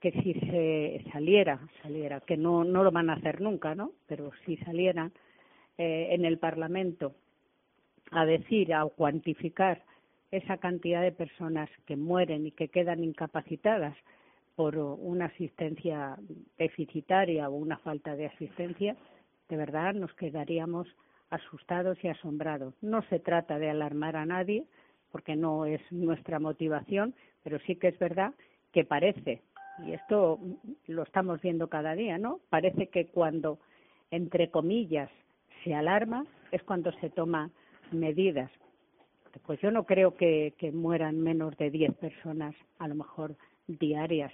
[0.00, 3.92] que si se saliera, saliera, que no, no lo van a hacer nunca, ¿no?
[4.06, 5.12] Pero si salieran
[5.78, 7.14] eh, en el Parlamento
[8.12, 9.82] a decir, a cuantificar
[10.30, 13.96] esa cantidad de personas que mueren y que quedan incapacitadas
[14.54, 16.16] por una asistencia
[16.58, 18.96] deficitaria o una falta de asistencia,
[19.48, 20.86] de verdad nos quedaríamos
[21.30, 22.74] asustados y asombrados.
[22.82, 24.64] No se trata de alarmar a nadie,
[25.10, 28.34] porque no es nuestra motivación, pero sí que es verdad
[28.72, 29.42] que parece,
[29.86, 30.38] y esto
[30.86, 32.40] lo estamos viendo cada día, ¿no?
[32.50, 33.58] Parece que cuando,
[34.10, 35.10] entre comillas,
[35.64, 37.50] se alarma es cuando se toman
[37.92, 38.50] medidas.
[39.46, 44.32] Pues yo no creo que, mueran menos de 10 personas, a lo mejor diarias,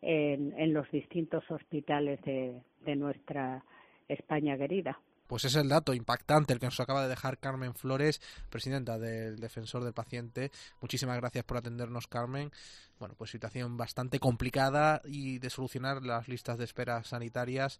[0.00, 3.62] en, en los distintos hospitales de, de nuestra
[4.08, 4.98] España querida.
[5.28, 8.18] Pues es el dato impactante el que nos acaba de dejar Carmen Flores,
[8.48, 10.50] presidenta del Defensor del Paciente.
[10.80, 12.50] Muchísimas gracias por atendernos, Carmen.
[12.98, 17.78] Bueno, pues situación bastante complicada y de solucionar las listas de espera sanitarias.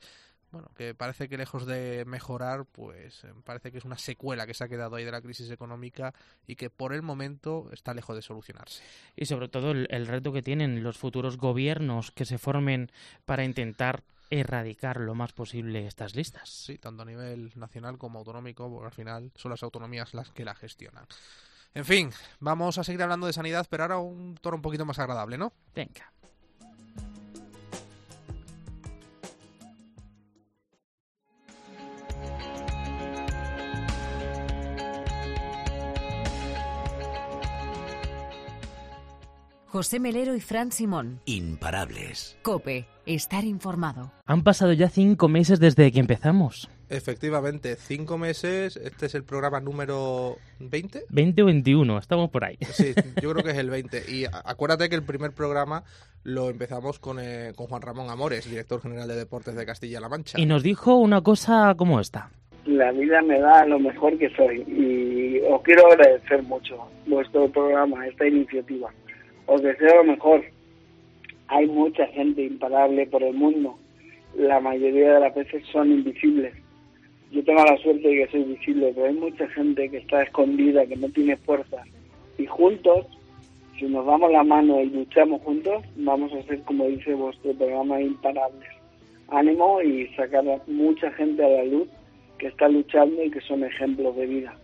[0.51, 4.55] Bueno, que parece que lejos de mejorar, pues eh, parece que es una secuela que
[4.55, 6.15] se ha quedado ahí de la crisis económica
[6.47, 8.83] y que por el momento está lejos de solucionarse.
[9.15, 12.91] Y sobre todo el reto que tienen los futuros gobiernos que se formen
[13.27, 16.49] para intentar erradicar lo más posible estas listas.
[16.49, 20.45] Sí, tanto a nivel nacional como autonómico, porque al final son las autonomías las que
[20.45, 21.07] la gestionan.
[21.75, 24.99] En fin, vamos a seguir hablando de sanidad, pero ahora un tono un poquito más
[24.99, 25.53] agradable, ¿no?
[25.75, 26.13] Venga.
[39.71, 41.21] José Melero y Fran Simón.
[41.27, 42.39] Imparables.
[42.41, 44.11] Cope, estar informado.
[44.25, 46.71] Han pasado ya cinco meses desde que empezamos.
[46.89, 48.79] Efectivamente, cinco meses.
[48.79, 51.03] Este es el programa número 20.
[51.11, 52.57] 20 o 21, estamos por ahí.
[52.63, 54.11] Sí, yo creo que es el 20.
[54.11, 55.85] Y acuérdate que el primer programa
[56.25, 60.41] lo empezamos con, eh, con Juan Ramón Amores, director general de Deportes de Castilla-La Mancha.
[60.41, 62.31] Y nos dijo una cosa como esta.
[62.65, 68.07] La vida me da lo mejor que soy y os quiero agradecer mucho vuestro programa,
[68.07, 68.91] esta iniciativa
[69.49, 70.45] os deseo lo mejor.
[71.49, 73.77] Hay mucha gente imparable por el mundo.
[74.37, 76.55] La mayoría de las veces son invisibles.
[77.33, 80.87] Yo tengo la suerte de que soy visible, pero hay mucha gente que está escondida,
[80.87, 81.83] que no tiene fuerza.
[82.37, 83.07] Y juntos,
[83.79, 88.01] si nos damos la mano y luchamos juntos, vamos a ser, como dice vuestro programa,
[88.01, 88.69] imparables.
[89.29, 91.89] Ánimo y sacar a mucha gente a la luz
[92.39, 94.55] que está luchando y que son ejemplos de vida.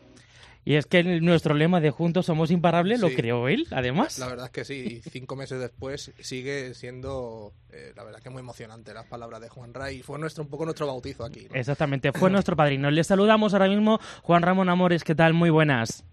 [0.66, 4.18] Y es que nuestro lema de juntos somos imparables lo creó él, además.
[4.18, 8.30] La verdad es que sí, y cinco meses después sigue siendo, eh, la verdad que
[8.30, 10.02] muy emocionante las palabras de Juan Ray.
[10.02, 11.46] Fue nuestro, un poco nuestro bautizo aquí.
[11.52, 12.90] Exactamente, fue nuestro padrino.
[12.90, 15.34] Le saludamos ahora mismo, Juan Ramón Amores, ¿qué tal?
[15.34, 16.04] Muy buenas.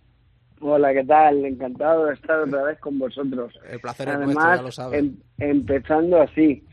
[0.59, 1.45] Hola, ¿qué tal?
[1.45, 3.53] Encantado de estar otra vez con vosotros.
[3.69, 4.99] El placer es nuestro, ya lo sabes.
[4.99, 6.63] Em, empezando así,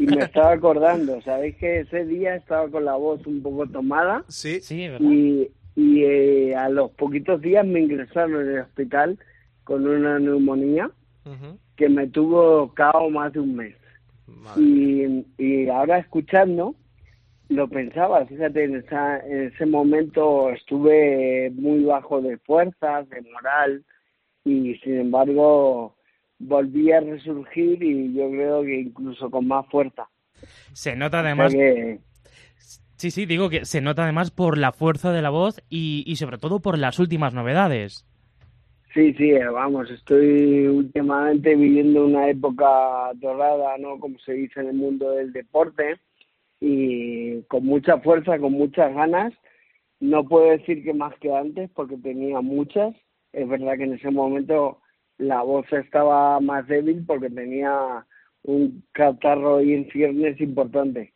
[0.00, 4.24] y me estaba acordando, ¿sabéis que ese día estaba con la voz un poco tomada?
[4.28, 5.08] Sí, sí, ¿verdad?
[5.08, 9.18] Y, y eh, a los poquitos días me ingresaron en el hospital
[9.62, 10.90] con una neumonía
[11.76, 13.76] que me tuvo cao más de un mes.
[14.56, 16.74] Y, y, ahora escuchando,
[17.48, 23.84] lo pensaba, fíjate, en, esa, en ese momento estuve muy bajo de fuerzas, de moral,
[24.44, 25.96] y sin embargo
[26.38, 30.08] volví a resurgir y yo creo que incluso con más fuerza.
[30.72, 31.52] Se nota además
[32.96, 36.16] Sí, sí, digo que se nota además por la fuerza de la voz y, y
[36.16, 38.06] sobre todo por las últimas novedades.
[38.96, 44.00] Sí, sí, eh, vamos, estoy últimamente viviendo una época dorada, ¿no?
[44.00, 45.96] Como se dice en el mundo del deporte
[46.60, 49.34] y con mucha fuerza, con muchas ganas.
[50.00, 52.94] No puedo decir que más que antes porque tenía muchas.
[53.34, 54.80] Es verdad que en ese momento
[55.18, 58.06] la voz estaba más débil porque tenía
[58.44, 61.12] un catarro y en ciernes importante.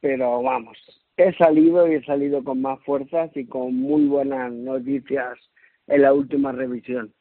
[0.00, 0.78] Pero vamos,
[1.18, 5.36] he salido y he salido con más fuerzas y con muy buenas noticias
[5.88, 7.12] en la última revisión.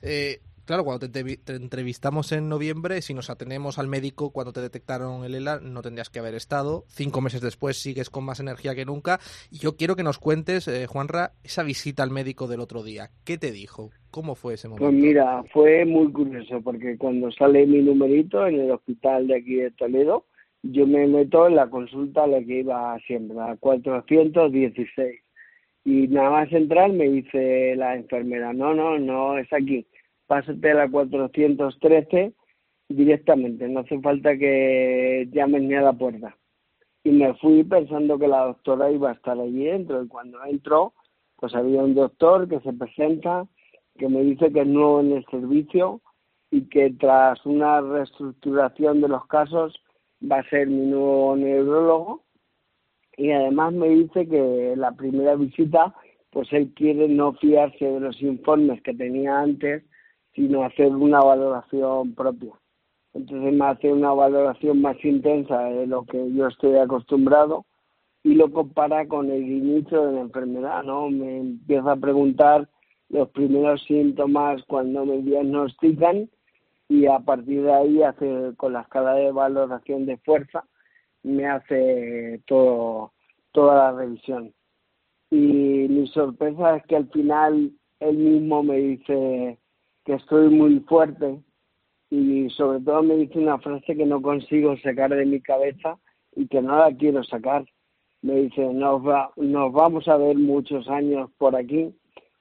[0.00, 5.24] eh, claro, cuando te, entrevistamos en noviembre, si nos atenemos al médico cuando te detectaron
[5.24, 6.84] el ELA, no tendrías que haber estado.
[6.86, 9.18] Cinco meses después sigues con más energía que nunca.
[9.50, 13.10] Y yo quiero que nos cuentes, eh, Juanra, esa visita al médico del otro día.
[13.24, 13.90] ¿Qué te dijo?
[14.12, 14.84] ¿Cómo fue ese momento?
[14.84, 19.56] Pues mira, fue muy curioso porque cuando sale mi numerito en el hospital de aquí
[19.56, 20.26] de Toledo,
[20.72, 25.20] yo me meto en la consulta a la que iba siempre, a 416.
[25.84, 29.86] Y nada más entrar me dice la enfermera, no, no, no es aquí,
[30.26, 32.32] pásate a la 413
[32.88, 36.36] directamente, no hace falta que llames ni a la puerta.
[37.04, 40.94] y me fui pensando que la doctora iba a estar allí dentro y cuando entró
[41.36, 43.46] pues había un doctor que se presenta
[43.98, 46.00] que me dice que es nuevo en el servicio
[46.50, 49.78] y que tras una reestructuración de los casos
[50.22, 52.22] va a ser mi nuevo neurólogo
[53.16, 55.94] y además me dice que la primera visita
[56.30, 59.84] pues él quiere no fiarse de los informes que tenía antes
[60.34, 62.52] sino hacer una valoración propia
[63.14, 67.64] entonces me hace una valoración más intensa de lo que yo estoy acostumbrado
[68.24, 71.10] y lo compara con el inicio de la enfermedad, ¿no?
[71.10, 72.68] Me empieza a preguntar
[73.10, 76.28] los primeros síntomas cuando me diagnostican
[76.88, 80.64] y a partir de ahí hace con la escala de valoración de fuerza
[81.22, 83.12] me hace todo
[83.52, 84.52] toda la revisión
[85.30, 89.58] y mi sorpresa es que al final él mismo me dice
[90.04, 91.40] que estoy muy fuerte
[92.10, 95.98] y sobre todo me dice una frase que no consigo sacar de mi cabeza
[96.36, 97.64] y que no la quiero sacar.
[98.22, 99.02] Me dice, nos,
[99.36, 101.94] nos vamos a ver muchos años por aquí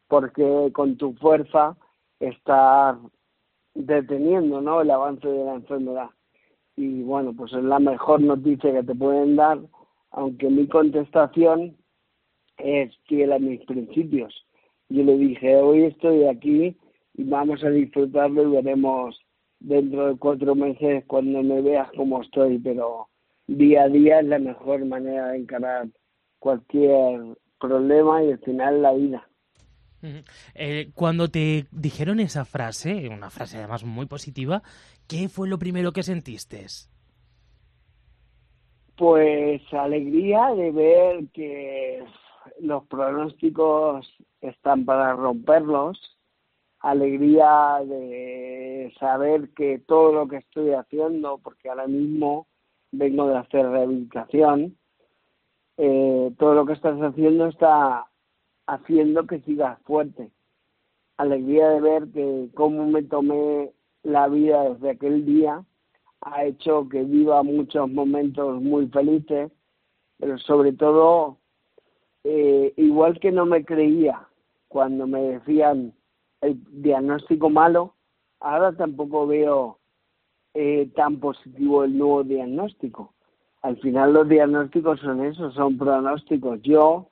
[0.08, 1.76] porque con tu fuerza
[2.20, 2.98] estás
[3.74, 4.82] deteniendo ¿no?
[4.82, 6.10] el avance de la enfermedad.
[6.76, 9.60] Y bueno, pues es la mejor noticia que te pueden dar,
[10.12, 11.78] aunque mi contestación
[12.58, 14.34] es fiel a mis principios.
[14.90, 16.78] Yo le dije, hoy estoy aquí
[17.16, 19.20] y vamos a disfrutarlo y veremos
[19.60, 23.08] dentro de cuatro meses cuando me veas cómo estoy, pero
[23.48, 25.88] día a día es la mejor manera de encarar
[26.40, 29.30] cualquier problema y al final la vida.
[30.56, 34.62] Eh, cuando te dijeron esa frase, una frase además muy positiva,
[35.08, 36.66] ¿qué fue lo primero que sentiste?
[38.98, 42.04] Pues alegría de ver que
[42.60, 44.08] los pronósticos
[44.42, 46.00] están para romperlos,
[46.80, 52.48] alegría de saber que todo lo que estoy haciendo, porque ahora mismo
[52.92, 54.78] vengo de hacer rehabilitación,
[55.78, 58.06] eh, todo lo que estás haciendo está
[58.68, 60.32] haciendo que sigas fuerte.
[61.18, 63.72] Alegría de ver que cómo me tomé
[64.04, 65.64] la vida desde aquel día
[66.22, 69.52] ha hecho que viva muchos momentos muy felices,
[70.18, 71.38] pero sobre todo,
[72.24, 74.28] eh, igual que no me creía
[74.70, 75.94] cuando me decían
[76.42, 77.96] el diagnóstico malo,
[78.40, 79.80] ahora tampoco veo
[80.54, 83.14] eh, tan positivo el nuevo diagnóstico.
[83.62, 86.62] Al final los diagnósticos son eso, son pronósticos.
[86.62, 87.08] Yo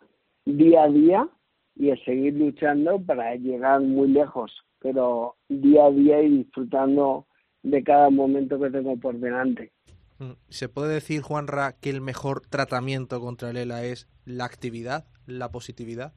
[0.45, 1.29] día a día
[1.75, 7.25] y a seguir luchando para llegar muy lejos, pero día a día y disfrutando
[7.63, 9.71] de cada momento que tengo por delante.
[10.19, 15.05] Mm, ¿Se puede decir, Juanra, que el mejor tratamiento contra el ELA es la actividad,
[15.25, 16.13] la positividad?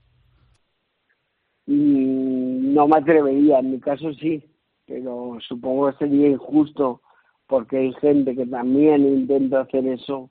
[1.67, 4.45] Mm, no me atrevería, en mi caso sí,
[4.87, 7.01] pero supongo que sería injusto
[7.47, 10.31] porque hay gente que también intenta hacer eso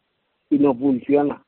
[0.50, 1.43] y no funciona.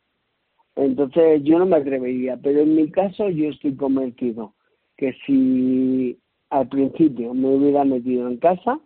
[0.75, 4.53] Entonces yo no me atrevería, pero en mi caso yo estoy convencido
[4.97, 8.79] que si al principio me hubiera metido en casa,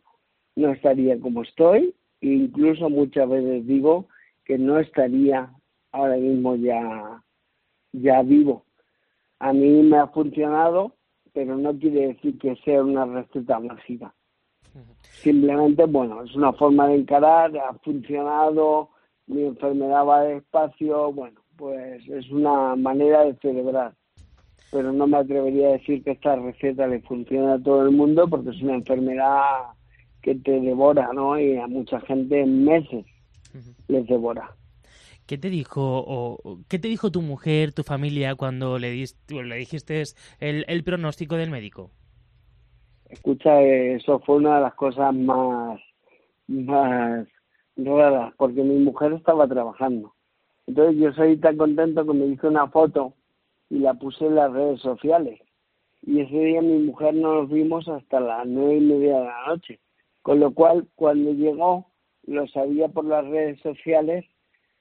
[0.56, 4.08] no estaría como estoy, incluso muchas veces digo
[4.45, 5.52] que no estaría
[5.91, 7.23] ahora mismo ya,
[7.93, 8.65] ya vivo
[9.39, 10.95] a mí me ha funcionado,
[11.34, 14.13] pero no quiere decir que sea una receta mágica.
[15.02, 18.89] Simplemente, bueno, es una forma de encarar, ha funcionado,
[19.28, 23.93] mi enfermedad va despacio, bueno, pues es una manera de celebrar.
[24.71, 28.27] Pero no me atrevería a decir que esta receta le funciona a todo el mundo
[28.27, 29.73] porque es una enfermedad
[30.21, 31.37] que te devora, ¿no?
[31.37, 33.05] Y a mucha gente en meses
[33.87, 34.55] les devora.
[35.25, 39.57] ¿Qué te dijo o qué te dijo tu mujer, tu familia cuando le, diste, le
[39.57, 40.01] dijiste
[40.39, 41.91] el, el pronóstico del médico?
[43.09, 45.79] Escucha, eso fue una de las cosas más,
[46.47, 47.27] más
[47.75, 50.13] raras, porque mi mujer estaba trabajando.
[50.69, 53.15] Entonces yo soy tan contento que me hizo una foto
[53.71, 55.41] y la puse en las redes sociales.
[56.03, 59.47] Y ese día mi mujer no nos vimos hasta las nueve y media de la
[59.47, 59.79] noche.
[60.21, 61.88] Con lo cual, cuando llegó,
[62.27, 64.25] lo sabía por las redes sociales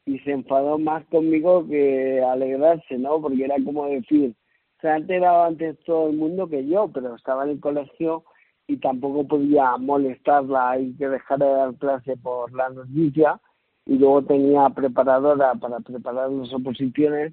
[0.04, 3.22] y se enfadó más conmigo que alegrarse, ¿no?
[3.22, 4.34] Porque era como decir,
[4.82, 8.24] se ha enterado antes todo el mundo que yo, pero estaba en el colegio
[8.66, 13.40] y tampoco podía molestarla y que dejara de dar clase por la noticia
[13.88, 17.32] y luego tenía preparadora para preparar las oposiciones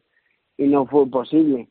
[0.57, 1.67] y no fue posible.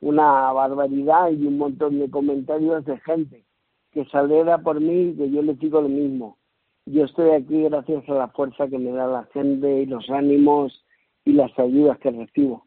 [0.00, 3.44] Una barbaridad y un montón de comentarios de gente
[3.90, 6.38] que saliera por mí y que yo le digo lo mismo.
[6.86, 10.84] Yo estoy aquí gracias a la fuerza que me da la gente y los ánimos
[11.24, 12.66] y las ayudas que recibo.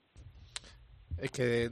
[1.17, 1.69] Es que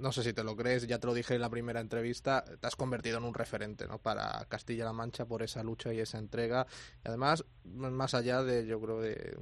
[0.00, 2.66] no sé si te lo crees, ya te lo dije en la primera entrevista, te
[2.66, 3.98] has convertido en un referente ¿no?
[3.98, 6.66] para Castilla-La Mancha por esa lucha y esa entrega.
[7.04, 9.36] Y además, más allá de, yo creo, de,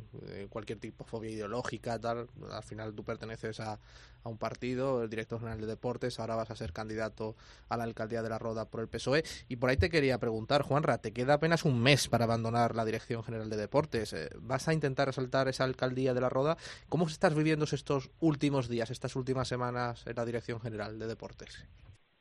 [0.51, 3.79] cualquier tipo de fobia ideológica, tal, al final tú perteneces a,
[4.23, 7.37] a, un partido, el director general de deportes, ahora vas a ser candidato
[7.69, 9.25] a la alcaldía de la Roda por el PSOE.
[9.49, 12.85] Y por ahí te quería preguntar, Juanra, te queda apenas un mes para abandonar la
[12.85, 14.12] dirección general de deportes.
[14.12, 16.57] Eh, ¿Vas a intentar asaltar esa alcaldía de la Roda?
[16.89, 20.59] ¿Cómo estás viviendo estos últimos días, estas últimas semanas en la dirección?
[20.61, 21.66] General de Deportes?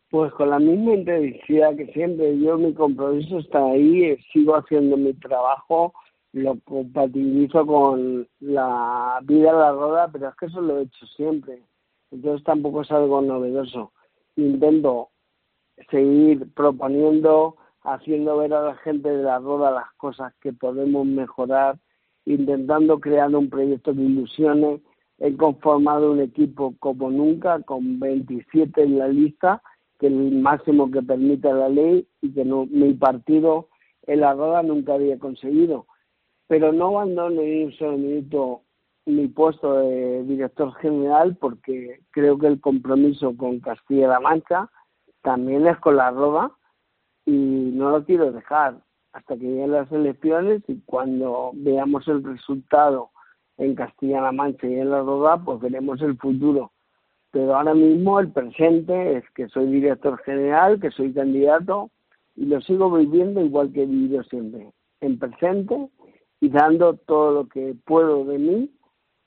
[0.10, 2.40] Pues con la misma intensidad que siempre.
[2.40, 5.94] Yo mi compromiso está ahí, eh, sigo haciendo mi trabajo,
[6.32, 11.06] lo compatibilizo con la vida a la roda, pero es que eso lo he hecho
[11.08, 11.62] siempre.
[12.12, 13.92] Entonces tampoco es algo novedoso.
[14.38, 15.10] Intento
[15.92, 21.78] seguir proponiendo, haciendo ver a la gente de la roda las cosas que podemos mejorar,
[22.26, 24.82] intentando crear un proyecto de ilusiones
[25.20, 29.62] he conformado un equipo como nunca, con 27 en la lista,
[30.00, 33.70] que el máximo que permite la ley y que no, mi partido
[34.04, 35.88] en la roda nunca había conseguido.
[36.48, 38.62] Pero no abandono ni un solo minuto
[39.06, 44.70] mi puesto de director general porque creo que el compromiso con Castilla-La Mancha
[45.22, 46.52] también es con la roda
[47.26, 48.78] y no lo quiero dejar
[49.14, 53.12] hasta que lleguen las elecciones y cuando veamos el resultado
[53.58, 56.72] en Castilla-La Mancha y en la Roda, pues veremos el futuro.
[57.38, 61.92] Pero ahora mismo el presente es que soy director general, que soy candidato
[62.36, 64.72] y lo sigo viviendo igual que he vivido siempre,
[65.02, 65.88] en presente
[66.40, 68.72] y dando todo lo que puedo de mí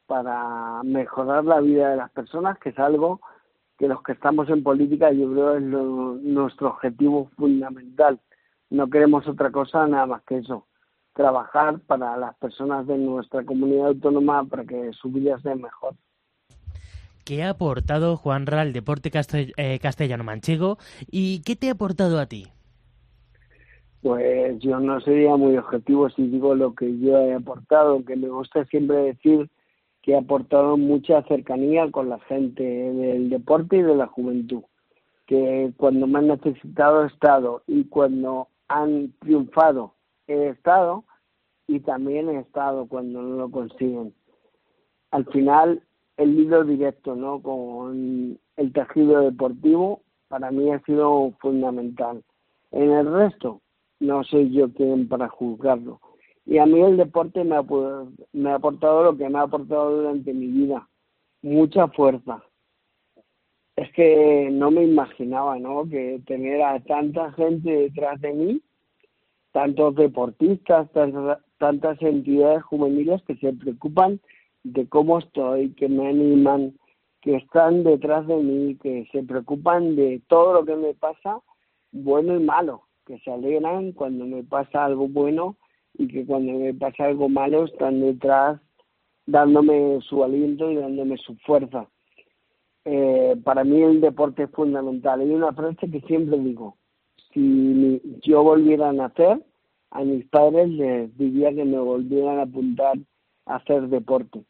[0.07, 3.21] para mejorar la vida de las personas, que es algo
[3.79, 8.19] que los que estamos en política yo creo es nuestro objetivo fundamental.
[8.71, 10.67] No queremos otra cosa nada más que eso
[11.13, 15.95] trabajar para las personas de nuestra comunidad autónoma para que su vida sea mejor.
[17.25, 19.11] ¿Qué ha aportado Juan al deporte
[19.57, 20.79] eh, castellano-manchego
[21.11, 22.49] y qué te ha aportado a ti?
[24.03, 28.29] Pues yo no sería muy objetivo si digo lo que yo he aportado, que me
[28.29, 29.51] gusta siempre decir
[30.03, 34.63] que he aportado mucha cercanía con la gente del deporte y de la juventud,
[35.27, 39.95] que cuando me han necesitado he estado y cuando han triunfado
[40.27, 41.05] he estado
[41.67, 44.15] y también he estado cuando no lo consiguen.
[45.11, 45.83] Al final,
[46.21, 47.41] el hilo directo ¿no?
[47.41, 52.23] con el tejido deportivo para mí ha sido fundamental.
[52.71, 53.61] En el resto,
[53.99, 56.01] no soy yo quien para juzgarlo.
[56.47, 57.65] Y a mí el deporte me ha,
[58.33, 60.89] me ha aportado lo que me ha aportado durante mi vida,
[61.43, 62.43] mucha fuerza.
[63.77, 65.89] Es que no me imaginaba, ¿no?
[65.89, 68.63] Que tener a tanta gente detrás de mí
[69.53, 70.89] tantos deportistas,
[71.59, 74.21] tantas, entidades juveniles que se preocupan
[74.65, 76.75] de cómo estoy, que me animan,
[77.21, 81.41] que están detrás de mí, que se preocupan de todo lo que me pasa,
[81.93, 85.57] bueno y malo, que se alegran cuando me pasa algo bueno
[85.95, 88.61] y que cuando me pasa algo malo están detrás
[89.27, 91.89] dándome su aliento y dándome su fuerza.
[92.85, 95.21] Eh, para mí el deporte es fundamental.
[95.21, 96.77] Hay una frase que siempre digo,
[97.33, 99.45] si yo volviera a nacer,
[99.91, 102.99] a mis padres les diría que me volvieran a apuntar
[103.47, 104.45] a hacer deporte.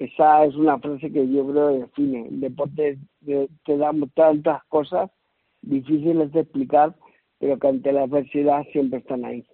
[0.00, 2.26] Esa es una frase que yo creo define.
[2.26, 5.10] El deporte te da tantas cosas
[5.60, 6.96] difíciles de explicar,
[7.38, 9.46] pero que ante la adversidad siempre están ahí.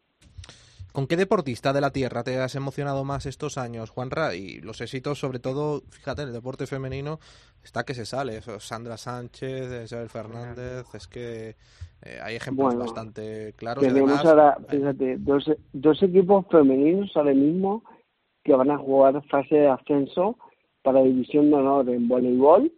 [0.92, 4.36] ¿Con qué deportista de la tierra te has emocionado más estos años, Juanra?
[4.36, 7.18] Y los éxitos, sobre todo, fíjate, en el deporte femenino
[7.64, 8.40] está que se sale.
[8.60, 11.56] Sandra Sánchez, Isabel Fernández, es que
[12.02, 13.82] eh, hay ejemplos bastante claros.
[13.82, 17.82] Tenemos ahora, fíjate, dos, dos equipos femeninos ahora mismo
[18.46, 20.38] que van a jugar fase de ascenso
[20.82, 22.72] para división de honor en voleibol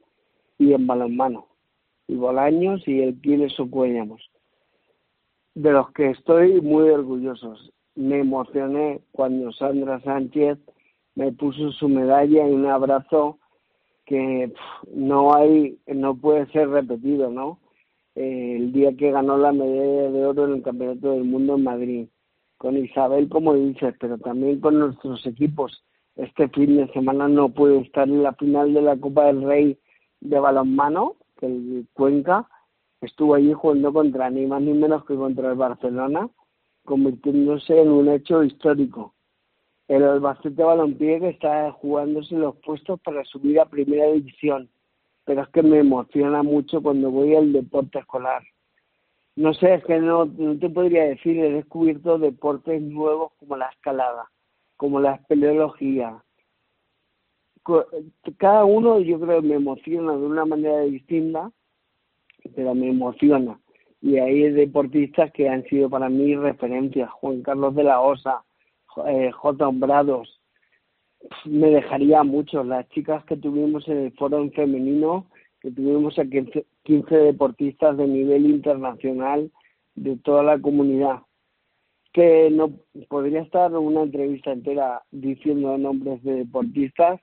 [0.58, 1.46] y en balonmano.
[2.08, 4.30] Y Bolaños y el Quiles Cuéñamos.
[5.54, 10.58] De los que estoy muy orgullosos me emocioné cuando Sandra Sánchez
[11.14, 13.38] me puso su medalla y un abrazo
[14.06, 14.50] que
[14.94, 17.58] no hay, no puede ser repetido, ¿no?
[18.14, 22.08] El día que ganó la medalla de oro en el Campeonato del Mundo en Madrid,
[22.59, 25.82] con Isabel, como dices, pero también con nuestros equipos.
[26.16, 29.78] Este fin de semana no puede estar en la final de la Copa del Rey
[30.20, 32.48] de balonmano, que el Cuenca,
[33.00, 36.28] estuvo allí jugando contra ni más ni menos que contra el Barcelona,
[36.84, 39.14] convirtiéndose en un hecho histórico.
[39.86, 44.68] El Albacete Balompié que está jugándose los puestos para subir a primera división,
[45.24, 48.42] pero es que me emociona mucho cuando voy al deporte escolar.
[49.39, 53.66] No sé, es que no, no te podría decir, he descubierto deportes nuevos como la
[53.66, 54.28] escalada,
[54.76, 56.22] como la espeleología,
[58.39, 61.51] cada uno yo creo me emociona de una manera distinta,
[62.55, 63.61] pero me emociona.
[64.01, 68.43] Y hay deportistas que han sido para mí referencias, Juan Carlos de la Osa,
[69.07, 69.68] eh, J.
[69.68, 70.41] Hombrados,
[71.45, 72.62] me dejaría mucho.
[72.64, 75.26] Las chicas que tuvimos en el foro femenino,
[75.61, 76.24] que tuvimos a
[76.89, 79.51] 15, 15 deportistas de nivel internacional
[79.95, 81.20] de toda la comunidad
[82.14, 82.72] que no
[83.09, 87.20] podría estar una entrevista entera diciendo nombres de deportistas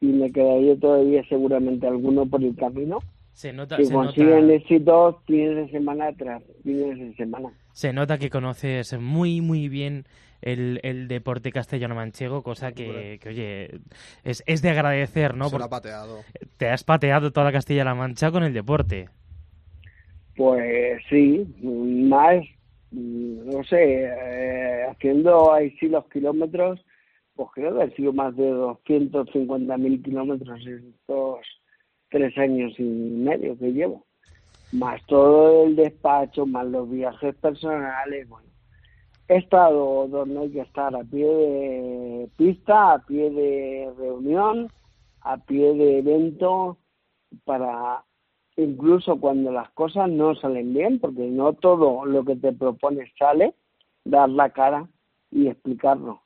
[0.00, 3.00] y me quedaría todavía seguramente alguno por el camino.
[3.32, 7.50] Se nota, que se consiguen nota, éxitos fines de semana tras fines de semana.
[7.72, 10.04] se nota que conoces muy, muy bien
[10.42, 13.70] el, el deporte castellano-manchego, cosa que, que, oye,
[14.24, 15.48] es, es de agradecer, ¿no?
[15.48, 16.20] Se lo ha Porque pateado.
[16.56, 19.08] te has pateado toda Castilla-La Mancha con el deporte.
[20.36, 22.42] Pues sí, más,
[22.90, 26.80] no sé, eh, haciendo ahí sí los kilómetros,
[27.34, 31.38] pues creo que han sido más de 250.000 kilómetros en estos
[32.10, 34.04] tres años y medio que llevo.
[34.72, 38.48] Más todo el despacho, más los viajes personales, bueno.
[39.28, 44.68] He estado donde hay que estar, a pie de pista, a pie de reunión,
[45.20, 46.78] a pie de evento,
[47.44, 48.04] para
[48.56, 53.54] incluso cuando las cosas no salen bien, porque no todo lo que te propones sale,
[54.04, 54.88] dar la cara
[55.30, 56.22] y explicarlo.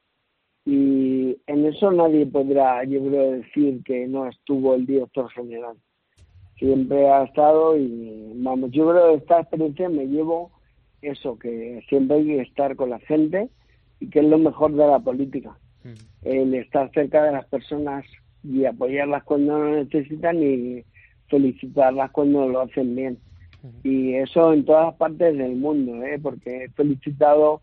[0.64, 5.76] Y en eso nadie podrá, yo creo, decir que no estuvo el director general.
[6.58, 10.52] Siempre ha estado y, vamos, yo creo que esta experiencia me llevo
[11.02, 13.48] eso, que siempre hay que estar con la gente
[14.00, 15.58] y que es lo mejor de la política.
[16.22, 18.06] El estar cerca de las personas
[18.42, 20.84] y apoyarlas cuando lo necesitan y
[21.28, 23.18] felicitarlas cuando lo hacen bien.
[23.82, 26.18] Y eso en todas partes del mundo, ¿eh?
[26.22, 27.62] porque he felicitado,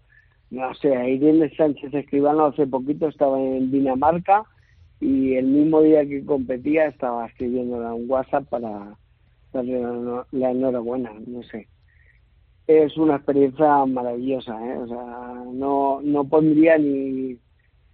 [0.51, 4.43] no sé, Irene Sánchez Escribano hace poquito estaba en Dinamarca
[4.99, 8.97] y el mismo día que competía estaba escribiéndole un WhatsApp para
[9.53, 9.81] darle
[10.31, 11.67] la enhorabuena, no sé.
[12.67, 14.77] Es una experiencia maravillosa, ¿eh?
[14.77, 17.37] o sea, no, no pondría ni,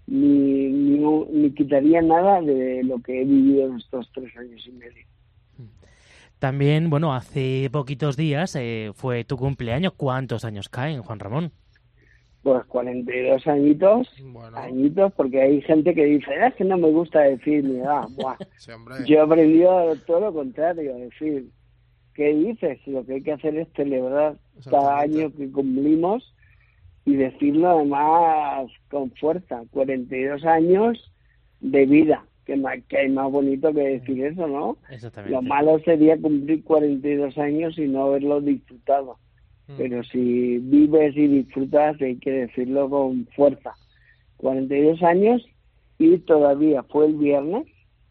[0.08, 1.00] ni, ni,
[1.32, 5.06] ni quitaría nada de lo que he vivido en estos tres años y medio.
[6.40, 9.94] También, bueno, hace poquitos días eh, fue tu cumpleaños.
[9.94, 11.52] ¿Cuántos años caen, Juan Ramón?
[12.48, 16.90] Pues 42 añitos, Bueno, añitos, porque hay gente que dice, "Ah, es que no me
[16.90, 18.04] gusta decir mi edad.
[18.16, 18.38] Buah.
[18.56, 18.72] sí.
[19.06, 21.50] Yo he aprendido todo lo contrario, decir,
[22.14, 22.80] ¿qué dices?
[22.88, 24.38] Lo que hay que hacer es celebrar
[24.70, 26.34] cada año que cumplimos
[27.04, 29.64] y decirlo además con fuerza.
[29.72, 31.12] 42 años
[31.60, 34.78] de vida, que, más, que hay más bonito que decir eso, ¿no?
[34.90, 35.36] Exactamente.
[35.36, 39.18] Lo malo sería cumplir 42 años y no haberlo disfrutado.
[39.68, 39.74] Mm.
[39.78, 43.74] Pero si vives y disfrutas, hay que decirlo con fuerza.
[44.38, 45.46] 42 años
[45.98, 47.66] y todavía fue el viernes,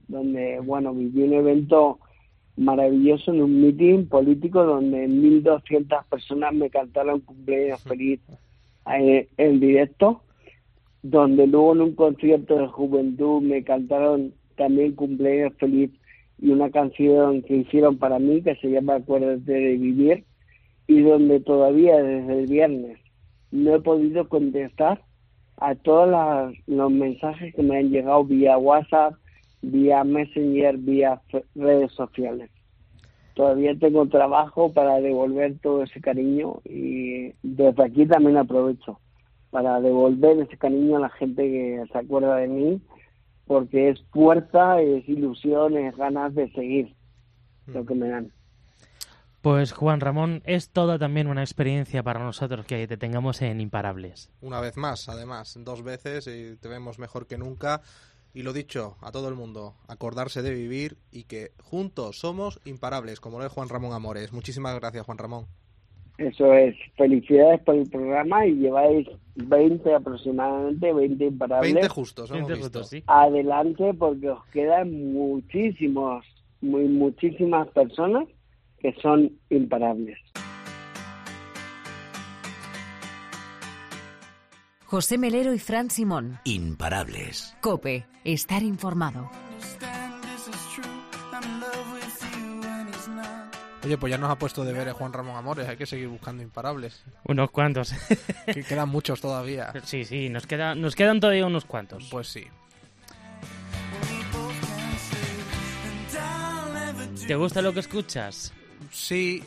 [0.09, 1.99] donde, bueno, viví un evento
[2.57, 8.21] maravilloso en un meeting político donde 1.200 personas me cantaron cumpleaños feliz
[8.99, 10.23] eh, en directo,
[11.03, 15.91] donde luego en un concierto de juventud me cantaron también cumpleaños feliz
[16.39, 20.25] y una canción que hicieron para mí que se llama Acuérdate de vivir
[20.87, 22.99] y donde todavía desde el viernes
[23.51, 25.03] no he podido contestar
[25.59, 29.15] a todos los mensajes que me han llegado vía WhatsApp,
[29.63, 31.21] vía Messenger, vía
[31.55, 32.51] redes sociales.
[33.35, 38.99] Todavía tengo trabajo para devolver todo ese cariño y desde aquí también aprovecho
[39.51, 42.81] para devolver ese cariño a la gente que se acuerda de mí
[43.47, 46.95] porque es fuerza, es ilusión, es ganas de seguir
[47.67, 48.33] lo que me dan.
[49.47, 54.29] Pues Juan Ramón, es toda también una experiencia para nosotros que te tengamos en Imparables.
[54.41, 57.81] Una vez más, además, dos veces y te vemos mejor que nunca.
[58.35, 63.21] Y lo dicho a todo el mundo, acordarse de vivir y que juntos somos imparables,
[63.21, 64.33] como lo es Juan Ramón Amores.
[64.33, 65.47] Muchísimas gracias, Juan Ramón.
[66.19, 71.73] Eso es, felicidades por el programa y lleváis 20 aproximadamente, 20 imparables.
[71.73, 72.81] 20 justos, hemos Veinte visto.
[72.81, 73.05] justos, sí.
[73.07, 76.25] Adelante porque os quedan muchísimos,
[76.61, 78.27] muy muchísimas personas
[78.87, 80.17] que son imparables.
[84.85, 86.39] José Melero y Fran Simón.
[86.45, 87.57] Imparables.
[87.61, 89.29] Cope, estar informado.
[93.85, 96.45] Oye, pues ya nos ha puesto de ver Juan Ramón Amores, hay que seguir buscando
[96.45, 97.05] imparables.
[97.25, 97.93] Unos cuantos.
[98.47, 99.73] que quedan muchos todavía.
[99.83, 102.09] Sí, sí, nos, queda, nos quedan todavía unos cuantos.
[102.09, 102.45] Pues sí.
[107.27, 108.55] ¿Te gusta lo que escuchas?
[108.93, 109.43] Sí,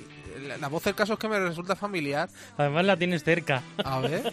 [0.47, 2.29] la, la voz del caso es que me resulta familiar.
[2.57, 3.61] Además la tienes cerca.
[3.83, 4.31] A ver.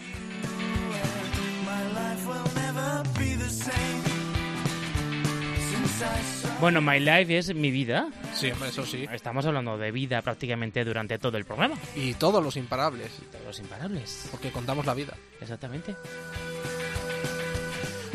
[6.59, 8.09] Bueno, My Life es mi vida.
[8.33, 9.05] Sí, hombre, eso sí.
[9.11, 11.75] Estamos hablando de vida prácticamente durante todo el programa.
[11.95, 14.27] Y todos los imparables, Todos los imparables.
[14.31, 15.13] porque contamos la vida.
[15.39, 15.95] Exactamente.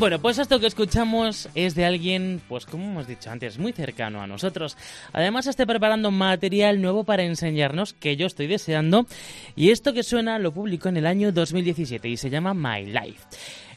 [0.03, 4.21] Bueno, pues esto que escuchamos es de alguien, pues como hemos dicho antes, muy cercano
[4.21, 4.77] a nosotros.
[5.13, 9.07] Además está preparando material nuevo para enseñarnos, que yo estoy deseando.
[9.55, 13.21] Y esto que suena lo publicó en el año 2017 y se llama My Life.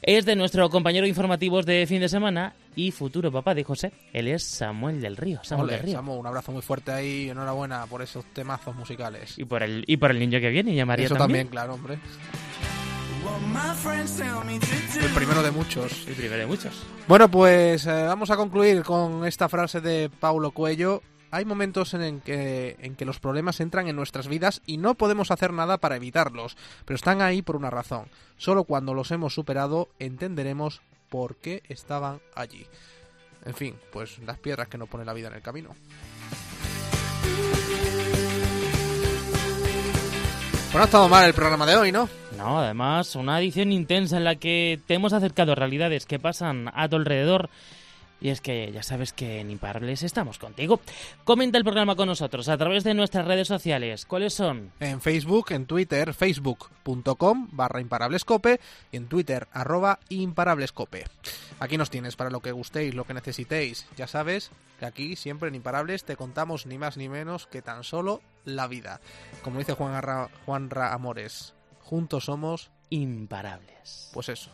[0.02, 3.92] Es de nuestro compañero informativos de fin de semana y futuro papá de José.
[4.12, 5.42] Él es Samuel del Río.
[5.44, 5.96] Samuel Ole, del Río.
[5.98, 9.38] Samu, un abrazo muy fuerte ahí enhorabuena por esos temazos musicales.
[9.38, 11.46] Y por el, y por el niño que viene, y a María Eso también.
[11.46, 12.00] también, claro, hombre.
[15.02, 16.08] El primero de muchos.
[16.08, 16.84] Y primero de muchos.
[17.08, 21.02] Bueno, pues eh, vamos a concluir con esta frase de Paulo Cuello.
[21.32, 25.32] Hay momentos en, que, en que los problemas entran en nuestras vidas y no podemos
[25.32, 26.56] hacer nada para evitarlos,
[26.86, 28.06] pero están ahí por una razón.
[28.38, 32.66] Solo cuando los hemos superado entenderemos por qué estaban allí.
[33.44, 35.76] En fin, pues las piedras que nos pone la vida en el camino.
[40.66, 42.10] Pues no ha estado mal el programa de hoy, ¿no?
[42.38, 46.90] No, además, una edición intensa en la que te hemos acercado realidades que pasan a
[46.90, 47.50] tu alrededor.
[48.22, 50.80] Y es que ya sabes que en Imparables estamos contigo.
[51.26, 54.06] Comenta el programa con nosotros a través de nuestras redes sociales.
[54.06, 54.72] ¿Cuáles son?
[54.80, 58.60] En Facebook, en Twitter, facebook.com barra imparablescope
[58.92, 61.06] y en Twitter, arroba imparablescope.
[61.60, 63.86] Aquí nos tienes para lo que gustéis, lo que necesitéis.
[63.98, 67.84] Ya sabes que aquí siempre en Imparables te contamos ni más ni menos que tan
[67.84, 69.02] solo la vida.
[69.42, 71.55] Como dice Juan Juan Ra Amores,
[71.86, 74.10] juntos somos, Imparables.
[74.14, 74.52] pues eso.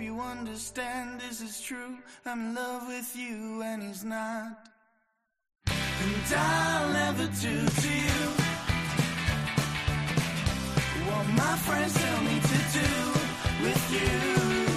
[0.00, 1.98] You understand this is true.
[2.24, 4.66] I'm in love with you and he's not.
[6.02, 8.20] And I'll never do to you
[11.06, 12.88] what my friends tell me to do
[13.64, 14.69] with you.